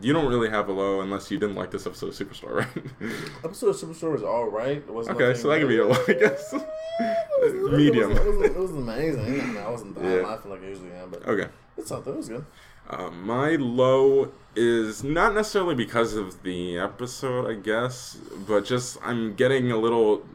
[0.02, 2.54] You don't really have a low unless you didn't like this episode of Superstore,
[3.02, 3.12] right?
[3.46, 4.78] Episode of Superstore was all right.
[4.78, 6.54] It wasn't okay, so that could be a low, I guess.
[7.72, 8.12] Medium.
[8.12, 9.22] It wasn't amazing.
[9.26, 10.22] I, mean, I wasn't Yeah.
[10.28, 11.50] laughing like I usually am, but Okay.
[11.78, 12.14] it's something.
[12.14, 12.46] It was good.
[12.90, 19.36] Uh, my low is not necessarily because of the episode, I guess, but just I'm
[19.36, 20.26] getting a little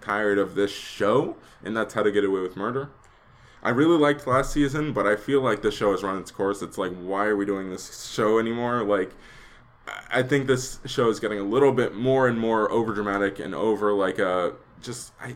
[0.00, 2.90] tired of this show, and that's How to Get Away with Murder.
[3.62, 6.62] I really liked last season, but I feel like the show has run its course.
[6.62, 8.82] It's like, why are we doing this show anymore?
[8.82, 9.10] Like,
[10.10, 13.54] I- think this show is getting a little bit more and more over dramatic and
[13.54, 15.34] over like a just I.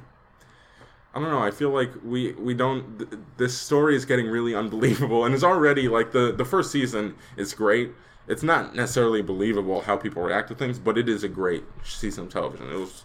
[1.16, 1.42] I don't know.
[1.42, 2.98] I feel like we we don't.
[2.98, 7.14] Th- this story is getting really unbelievable, and it's already like the the first season
[7.36, 7.92] is great.
[8.26, 12.24] It's not necessarily believable how people react to things, but it is a great season
[12.24, 12.68] of television.
[12.70, 13.04] It was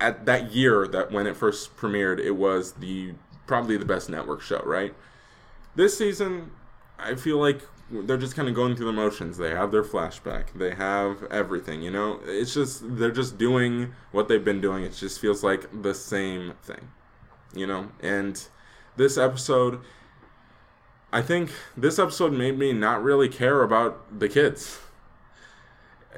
[0.00, 3.14] at that year that when it first premiered, it was the
[3.46, 4.62] probably the best network show.
[4.64, 4.94] Right.
[5.74, 6.50] This season,
[6.98, 9.38] I feel like they're just kind of going through the motions.
[9.38, 10.52] They have their flashback.
[10.54, 11.82] They have everything.
[11.82, 14.84] You know, it's just they're just doing what they've been doing.
[14.84, 16.90] It just feels like the same thing.
[17.54, 18.46] You know, and
[18.96, 19.80] this episode,
[21.12, 24.80] I think this episode made me not really care about the kids.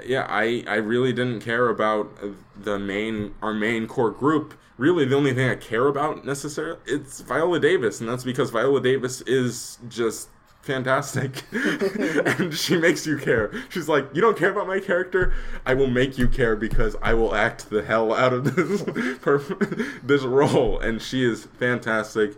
[0.07, 2.11] Yeah, I I really didn't care about
[2.57, 4.55] the main our main core group.
[4.77, 8.81] Really, the only thing I care about necessarily it's Viola Davis, and that's because Viola
[8.81, 10.29] Davis is just
[10.63, 11.45] fantastic.
[12.41, 13.51] And she makes you care.
[13.71, 15.33] She's like you don't care about my character?
[15.67, 18.83] I will make you care because i will act the hell out of this
[20.03, 20.79] this role.
[20.79, 22.37] And she is fantastic.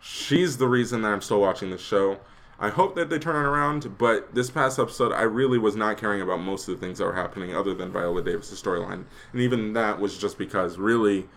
[0.00, 2.18] She's the reason that i'm still watching the show
[2.58, 5.96] i hope that they turn it around but this past episode i really was not
[5.96, 9.04] caring about most of the things that were happening other than viola davis' storyline.
[9.32, 11.28] And even that was just because really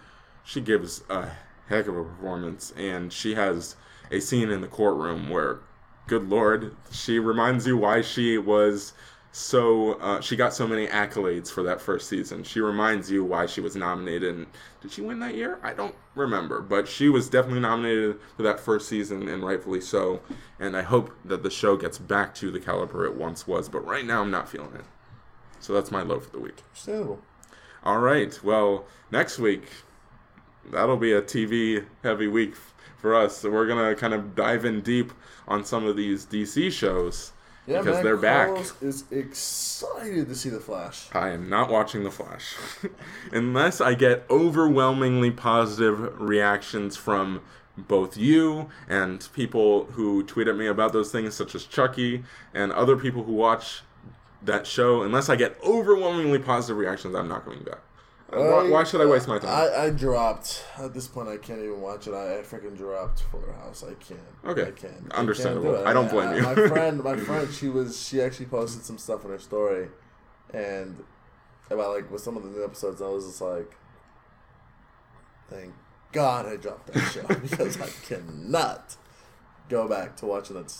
[0.43, 1.30] she gives a
[1.68, 2.74] heck of a performance.
[2.78, 3.76] And she has
[4.11, 5.59] a scene in the courtroom where
[6.07, 8.93] good lord, she reminds you why she was
[9.32, 12.43] so uh, she got so many accolades for that first season.
[12.43, 14.36] She reminds you why she was nominated.
[14.36, 14.47] And
[14.82, 15.59] did she win that year?
[15.61, 20.21] I don't remember, but she was definitely nominated for that first season, and rightfully so.
[20.59, 23.69] And I hope that the show gets back to the caliber it once was.
[23.69, 24.86] But right now, I'm not feeling it.
[25.59, 26.63] So that's my low for the week.
[26.69, 27.21] Understandable.
[27.84, 28.38] All right.
[28.43, 29.69] Well, next week
[30.71, 32.55] that'll be a TV heavy week
[32.97, 33.38] for us.
[33.38, 35.13] So we're gonna kind of dive in deep
[35.47, 37.34] on some of these DC shows
[37.68, 38.57] Yeah, because man, they're back.
[38.82, 41.09] Is excited to see the Flash.
[41.11, 42.55] I am not watching The Flash.
[43.34, 47.41] Unless I get overwhelmingly positive reactions from
[47.78, 52.72] both you and people who tweet at me about those things, such as Chucky and
[52.72, 53.82] other people who watch
[54.41, 55.03] that show.
[55.03, 57.80] Unless I get overwhelmingly positive reactions, I'm not coming back.
[58.30, 59.49] Why, uh, why should I waste my time?
[59.49, 60.65] I, I dropped.
[60.78, 62.13] At this point, I can't even watch it.
[62.13, 63.84] I, I freaking dropped Fuller House.
[63.84, 64.19] I can't.
[64.45, 64.67] Okay.
[64.67, 65.07] I can't.
[65.11, 65.71] I Understandable.
[65.73, 65.89] can't do.
[65.89, 66.41] I don't blame you.
[66.41, 68.05] my friend, my friend, she was.
[68.05, 69.88] She actually posted some stuff in her story,
[70.53, 71.03] and
[71.69, 73.01] about like with some of the new episodes.
[73.01, 73.78] I was just like,
[75.49, 75.73] thank
[76.11, 78.95] God I dropped that show because I cannot
[79.69, 80.73] go back to watching that.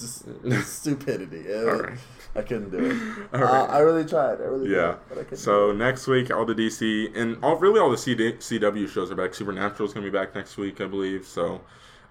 [0.00, 0.24] Just
[0.82, 1.38] stupidity.
[1.40, 1.98] It- All right.
[2.36, 2.96] I couldn't do it.
[3.40, 3.66] Uh.
[3.70, 4.40] I really tried.
[4.40, 4.96] I really Yeah.
[5.08, 5.26] did.
[5.28, 5.74] But I So do it.
[5.84, 9.34] next week, all the DC and all really all the CD, CW shows are back.
[9.34, 11.26] Supernatural is going to be back next week, I believe.
[11.26, 11.60] So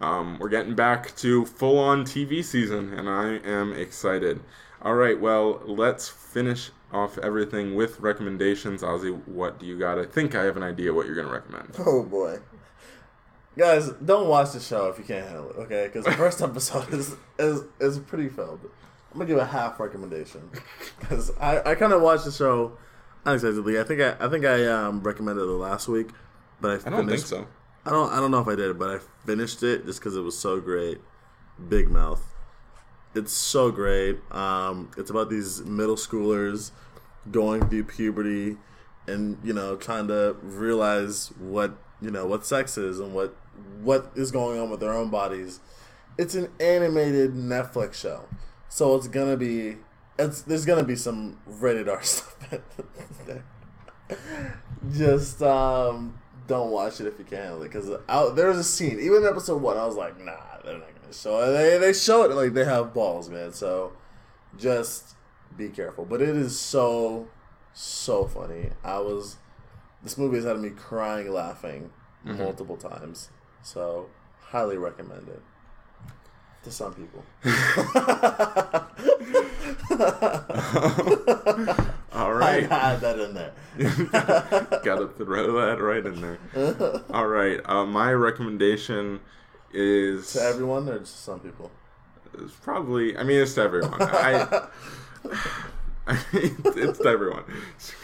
[0.01, 4.41] um, we're getting back to full on TV season, and I am excited.
[4.81, 8.81] All right, well, let's finish off everything with recommendations.
[8.81, 9.99] Ozzy, what do you got?
[9.99, 11.75] I think I have an idea what you're going to recommend.
[11.85, 12.39] Oh boy.
[13.59, 15.87] Guys, don't watch the show if you can't handle it, okay?
[15.87, 18.61] Because the first episode is, is is pretty filled.
[19.11, 20.49] I'm gonna give a half recommendation
[20.97, 22.77] because I, I kind of watched the show
[23.25, 23.77] unexpectedly.
[23.77, 26.11] I think I I think I um, recommended it last week,
[26.61, 27.47] but I, I don't think finished, so.
[27.85, 30.21] I don't I don't know if I did, but I finished it just because it
[30.21, 30.99] was so great.
[31.67, 32.33] Big Mouth.
[33.13, 34.19] It's so great.
[34.31, 36.71] Um, it's about these middle schoolers
[37.29, 38.55] going through puberty
[39.05, 43.35] and you know trying to realize what you know what sex is and what
[43.81, 45.59] what is going on with their own bodies.
[46.17, 48.25] It's an animated Netflix show,
[48.67, 49.77] so it's gonna be
[50.17, 52.31] it's there's gonna be some rated R stuff.
[54.91, 57.87] Just um, don't watch it if you can handle it because
[58.35, 60.33] there was a scene even episode one I was like nah
[60.63, 61.51] they're not gonna show it.
[61.51, 63.93] They they show it like they have balls man so
[64.57, 65.15] just
[65.55, 66.05] be careful.
[66.05, 67.27] But it is so
[67.73, 68.71] so funny.
[68.83, 69.37] I was
[70.03, 71.91] this movie has had me crying laughing
[72.23, 73.29] multiple times.
[73.61, 74.07] So
[74.41, 75.41] highly recommend it.
[76.63, 77.23] To some people.
[82.11, 83.53] All right, I had that in there.
[84.83, 86.39] Gotta throw that right in there.
[87.11, 87.61] All right.
[87.63, 89.21] Uh, my recommendation
[89.73, 91.71] is to everyone or just some people?
[92.33, 93.17] It's probably.
[93.17, 94.01] I mean, it's to everyone.
[94.01, 94.67] I.
[96.33, 97.43] it's to everyone.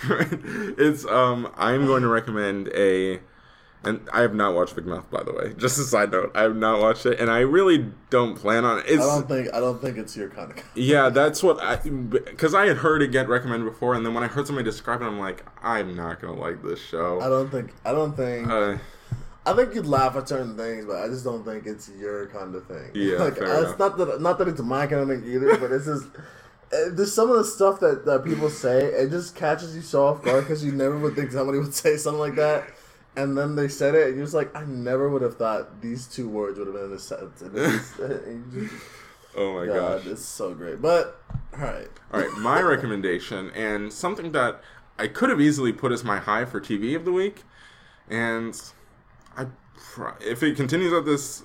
[0.78, 1.51] It's um.
[1.58, 3.20] I'm going to recommend a,
[3.84, 5.53] and I have not watched Big Mouth by the way.
[5.58, 8.80] Just a side note, I have not watched it, and I really don't plan on
[8.80, 8.86] it.
[8.88, 11.78] It's I don't think I don't think it's your kind of yeah, that's what I
[11.78, 15.01] because I had heard it get recommended before, and then when I heard somebody describe
[15.01, 17.20] it, I'm like, I'm not gonna like this show.
[17.22, 18.78] I don't think I don't think Uh,
[19.47, 22.56] I think you'd laugh at certain things, but I just don't think it's your kind
[22.56, 22.91] of thing.
[22.93, 23.70] Yeah, like fair uh, enough.
[23.72, 26.22] it's not that not that it's my kind of thing either, but it's just uh,
[26.70, 30.24] there's some of the stuff that, that people say it just catches you so off
[30.24, 32.68] guard because you never would think somebody would say something like that,
[33.16, 36.07] and then they said it, and you're just like, I never would have thought these
[36.07, 37.41] two words would have been in a sentence.
[37.41, 38.84] And it's just, and you just,
[39.38, 40.11] oh my God, gosh!
[40.11, 40.82] it's so great.
[40.82, 41.22] But
[41.53, 44.61] all right, All right, my recommendation and something that
[44.97, 47.43] I could have easily put as my high for TV of the week,
[48.09, 48.59] and
[49.38, 49.47] I,
[50.22, 51.43] if it continues at this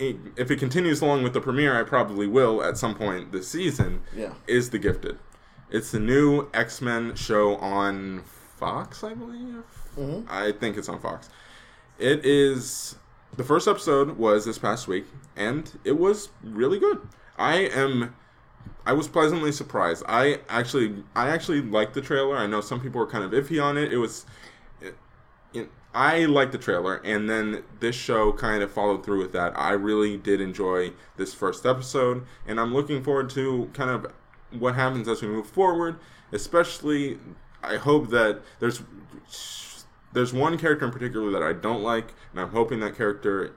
[0.00, 4.02] if it continues along with the premiere, I probably will at some point this season.
[4.16, 4.32] Yeah.
[4.46, 5.18] is The Gifted.
[5.70, 8.22] It's the new X Men show on
[8.56, 9.64] Fox, I believe.
[9.96, 10.26] Mm-hmm.
[10.28, 11.28] I think it's on Fox.
[11.98, 12.96] It is
[13.36, 17.06] the first episode was this past week, and it was really good.
[17.38, 18.14] I am.
[18.84, 20.02] I was pleasantly surprised.
[20.08, 22.36] I actually, I actually liked the trailer.
[22.36, 23.92] I know some people were kind of iffy on it.
[23.92, 24.26] It was,
[24.80, 24.96] it,
[25.54, 29.52] it, I liked the trailer, and then this show kind of followed through with that.
[29.58, 34.06] I really did enjoy this first episode, and I'm looking forward to kind of
[34.56, 35.98] what happens as we move forward.
[36.32, 37.18] Especially,
[37.62, 38.82] I hope that there's
[40.12, 43.56] there's one character in particular that I don't like, and I'm hoping that character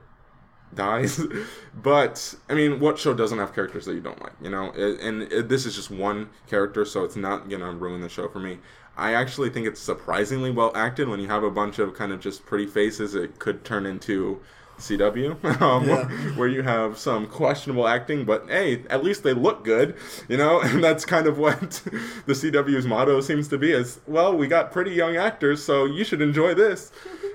[0.73, 1.21] dies.
[1.75, 4.33] but I mean, what show doesn't have characters that you don't like?
[4.41, 8.09] You know, and it, this is just one character, so it's not gonna ruin the
[8.09, 8.59] show for me.
[8.95, 11.07] I actually think it's surprisingly well acted.
[11.09, 14.39] When you have a bunch of kind of just pretty faces, it could turn into
[14.79, 16.05] CW, um, Yeah.
[16.35, 19.95] where you have some questionable acting, but hey, at least they look good,
[20.27, 21.59] you know, and that's kind of what
[22.25, 26.03] the CW's motto seems to be: is well, we got pretty young actors, so you
[26.03, 26.91] should enjoy this.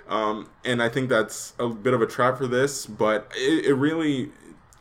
[0.08, 3.74] Um, and I think that's a bit of a trap for this, but it, it
[3.74, 4.30] really,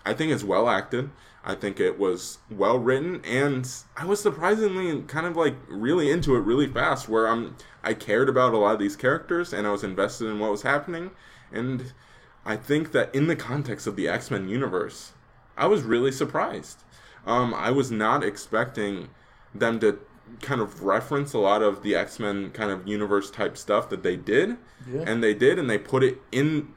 [0.05, 1.09] I think it's well acted.
[1.47, 6.35] I think it was well written, and I was surprisingly kind of like really into
[6.35, 7.07] it really fast.
[7.07, 10.39] Where I'm, I cared about a lot of these characters, and I was invested in
[10.39, 11.11] what was happening,
[11.51, 11.93] and
[12.45, 15.13] I think that in the context of the X Men universe,
[15.55, 16.83] I was really surprised.
[17.25, 19.07] Um, I was not expecting
[19.55, 19.99] them to
[20.41, 24.03] kind of reference a lot of the X Men kind of universe type stuff that
[24.03, 25.05] they did, Yeah.
[25.07, 26.73] and they did, and they put it in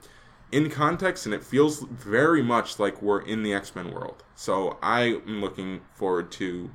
[0.53, 4.25] in context, and it feels very much like we're in the X Men world.
[4.35, 6.71] So I am looking forward to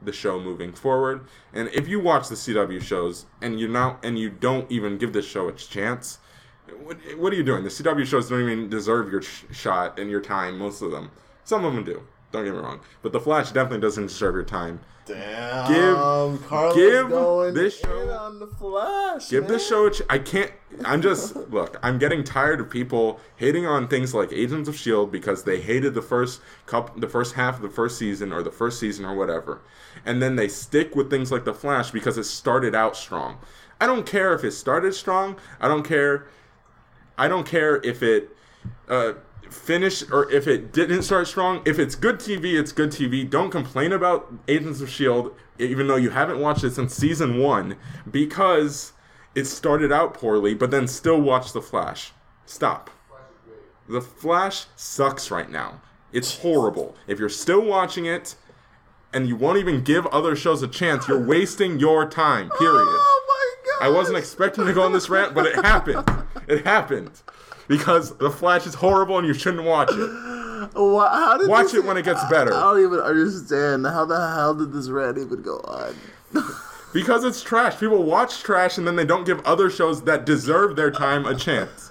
[0.00, 1.26] the show moving forward.
[1.52, 5.12] And if you watch the CW shows and you not and you don't even give
[5.12, 6.18] this show a chance,
[6.82, 7.64] what, what are you doing?
[7.64, 10.58] The CW shows don't even deserve your sh- shot and your time.
[10.58, 11.10] Most of them,
[11.44, 12.02] some of them do.
[12.32, 14.80] Don't get me wrong, but the Flash definitely doesn't deserve your time.
[15.04, 15.68] Damn.
[15.68, 19.28] Give- Carlos give this show- on the Flash.
[19.28, 19.52] Give man.
[19.52, 20.50] this show a ch- I can't.
[20.84, 21.78] I'm just look.
[21.82, 25.94] I'm getting tired of people hating on things like Agents of Shield because they hated
[25.94, 29.14] the first cup, the first half of the first season or the first season or
[29.14, 29.60] whatever,
[30.06, 33.38] and then they stick with things like the Flash because it started out strong.
[33.80, 35.36] I don't care if it started strong.
[35.60, 36.28] I don't care.
[37.18, 38.30] I don't care if it
[38.88, 39.14] uh,
[39.52, 41.62] finished or if it didn't start strong.
[41.64, 43.28] If it's good TV, it's good TV.
[43.28, 47.76] Don't complain about Agents of Shield, even though you haven't watched it since season one,
[48.10, 48.92] because
[49.34, 50.54] it started out poorly.
[50.54, 52.12] But then still watch The Flash.
[52.46, 52.90] Stop.
[53.88, 55.80] The Flash sucks right now.
[56.12, 56.94] It's horrible.
[57.06, 58.34] If you're still watching it
[59.12, 62.50] and you won't even give other shows a chance, you're wasting your time.
[62.58, 62.86] Period.
[62.86, 63.86] Oh my god.
[63.86, 66.08] I wasn't expecting to go on this rant, but it happened.
[66.48, 67.22] It happened.
[67.68, 69.96] Because The Flash is horrible and you shouldn't watch it.
[70.74, 72.52] Wha- how did Watch this- it when it gets better.
[72.54, 75.94] I don't even understand how the hell did this rant even go on?
[76.92, 77.80] Because it's trash.
[77.80, 81.34] People watch trash and then they don't give other shows that deserve their time a
[81.34, 81.90] chance.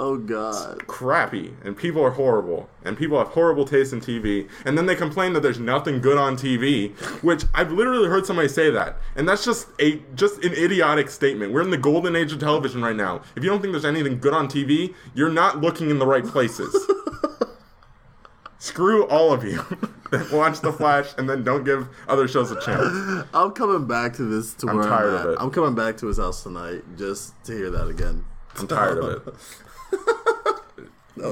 [0.00, 0.86] Oh god.
[0.86, 1.52] Crappy.
[1.64, 2.70] And people are horrible.
[2.84, 4.48] And people have horrible taste in TV.
[4.64, 6.92] And then they complain that there's nothing good on TV,
[7.24, 8.98] which I've literally heard somebody say that.
[9.16, 11.52] And that's just a just an idiotic statement.
[11.52, 13.22] We're in the golden age of television right now.
[13.34, 16.24] If you don't think there's anything good on TV, you're not looking in the right
[16.24, 16.74] places.
[18.60, 19.64] Screw all of you
[20.32, 23.26] watch The Flash and then don't give other shows a chance.
[23.34, 25.38] I'm coming back to this to I'm where tired I'm of it.
[25.40, 28.24] I'm coming back to his house tonight just to hear that again.
[28.56, 29.34] I'm tired of it.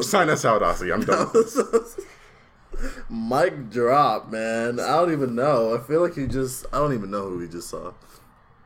[0.03, 0.93] Sign us out, Ozzy.
[0.93, 1.31] I'm done.
[3.11, 4.81] Mic drop, man.
[4.81, 5.75] I don't even know.
[5.75, 6.67] I feel like he just.
[6.73, 7.93] I don't even know who we just saw.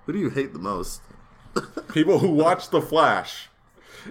[0.06, 1.02] Who do you hate the most?
[1.92, 3.48] People who watch The Flash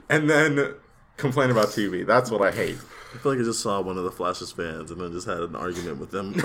[0.10, 0.76] and then
[1.18, 2.06] complain about TV.
[2.06, 2.78] That's what I hate.
[3.14, 5.40] I feel like I just saw one of the Flash's fans and then just had
[5.40, 6.36] an argument with them.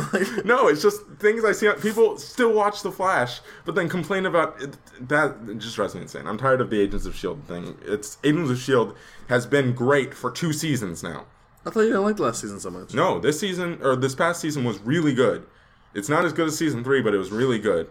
[0.45, 1.71] No, it's just things I see.
[1.81, 4.77] People still watch The Flash, but then complain about it.
[5.09, 6.27] That it just drives me insane.
[6.27, 7.77] I'm tired of the Agents of Shield thing.
[7.85, 8.97] It's Agents of Shield
[9.29, 11.27] has been great for two seasons now.
[11.67, 12.95] I thought you didn't like last season so much.
[12.95, 15.47] No, this season or this past season was really good.
[15.95, 17.91] It's not as good as season three, but it was really good.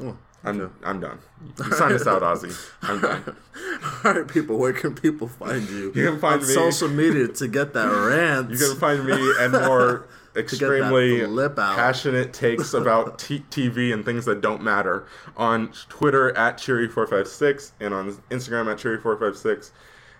[0.00, 0.72] Oh, I'm.
[0.82, 1.18] I'm done.
[1.58, 2.56] You sign us out, Ozzy.
[2.82, 3.36] I'm done.
[4.04, 4.56] All right, people.
[4.58, 5.92] Where can people find you?
[5.94, 8.50] You can find me on me- social media to get that rant.
[8.50, 11.56] You can find me and more extremely out.
[11.56, 17.92] passionate takes about t- TV and things that don't matter on Twitter at Cheery456 and
[17.92, 19.70] on Instagram at Cheery456.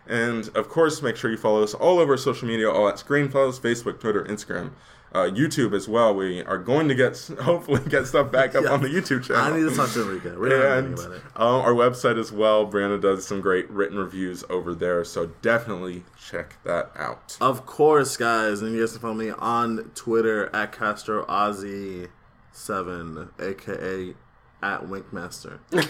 [0.07, 3.29] And of course, make sure you follow us all over social media, all at Screen
[3.29, 4.73] Screenfellas, Facebook, Twitter, Instagram.
[5.13, 6.15] Uh, YouTube as well.
[6.15, 8.71] We are going to get hopefully get stuff back up Yeah.
[8.71, 9.43] on the YouTube channel.
[9.43, 10.37] I need to talk to Enrique.
[10.37, 11.23] We're and about it.
[11.37, 12.67] um, our website as well.
[12.71, 17.37] Brianna does some great written reviews over there, so definitely check that out.
[17.41, 22.09] Of course, guys, and you guys can follow me on Twitter at Castro Ozzy
[22.53, 24.15] Seven, aka
[24.63, 25.59] at Winkmaster.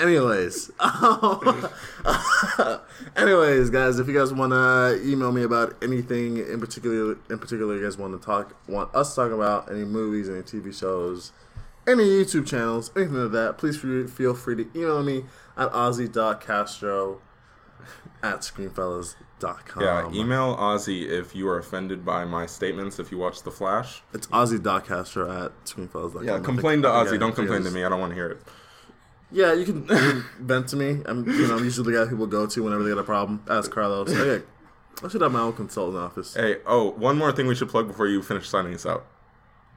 [0.00, 0.70] Anyways,
[3.16, 7.76] anyways, guys, if you guys want to email me about anything in particular, in particular,
[7.76, 11.32] you guys want to talk, want us to talk about any movies, any TV shows,
[11.86, 15.24] any YouTube channels, anything like that, please feel free to email me
[15.56, 17.20] at ozzy.castro
[18.22, 19.82] at screenfellas.com.
[19.82, 22.98] Yeah, email Ozzy if you are offended by my statements.
[22.98, 26.24] If you watch The Flash, It's ozzy.castro at screenfellas.com.
[26.24, 27.18] yeah, complain to Ozzy.
[27.18, 27.84] Don't complain to me.
[27.84, 28.42] I don't want to hear it.
[29.32, 31.02] Yeah, you can, you can vent to me.
[31.06, 33.42] I'm, you know, I'm usually the guy people go to whenever they got a problem.
[33.48, 34.10] Ask Carlos.
[34.20, 34.44] Okay,
[35.06, 36.34] I should have my own consultant office.
[36.34, 39.06] Hey, oh, one more thing we should plug before you finish signing us out.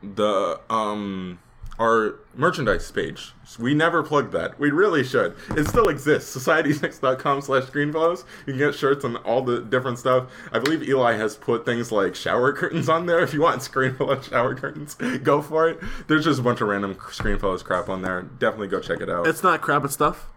[0.01, 1.39] The um
[1.79, 3.33] our merchandise page.
[3.59, 4.59] We never plugged that.
[4.59, 5.35] We really should.
[5.57, 6.35] It still exists.
[6.35, 8.23] Society6.com slash screenfellas.
[8.45, 10.29] You can get shirts and all the different stuff.
[10.51, 13.19] I believe Eli has put things like shower curtains on there.
[13.19, 15.79] If you want screenfella shower curtains, go for it.
[16.07, 18.21] There's just a bunch of random screenfellas crap on there.
[18.21, 19.25] Definitely go check it out.
[19.27, 20.27] It's not crap, it's stuff,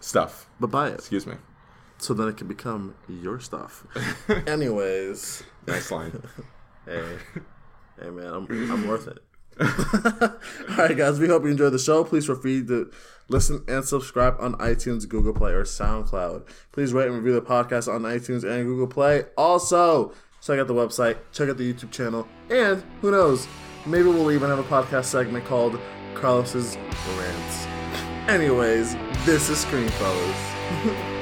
[0.00, 0.48] stuff.
[0.58, 1.34] but buy it Excuse me.
[1.98, 3.86] so then it can become your stuff.
[4.46, 6.22] Anyways, Nice line.
[6.86, 7.04] hey,
[8.00, 9.18] hey, man, I'm I'm worth it.
[9.60, 11.18] All right, guys.
[11.18, 12.04] We hope you enjoyed the show.
[12.04, 12.90] Please feel free to
[13.28, 16.48] listen and subscribe on iTunes, Google Play, or SoundCloud.
[16.72, 19.24] Please rate and review the podcast on iTunes and Google Play.
[19.36, 23.48] Also, check out the website, check out the YouTube channel, and who knows,
[23.86, 25.78] maybe we'll even have a podcast segment called
[26.14, 26.76] Carlos's
[27.18, 27.66] Rants.
[28.28, 28.94] Anyways,
[29.24, 29.90] this is Screen.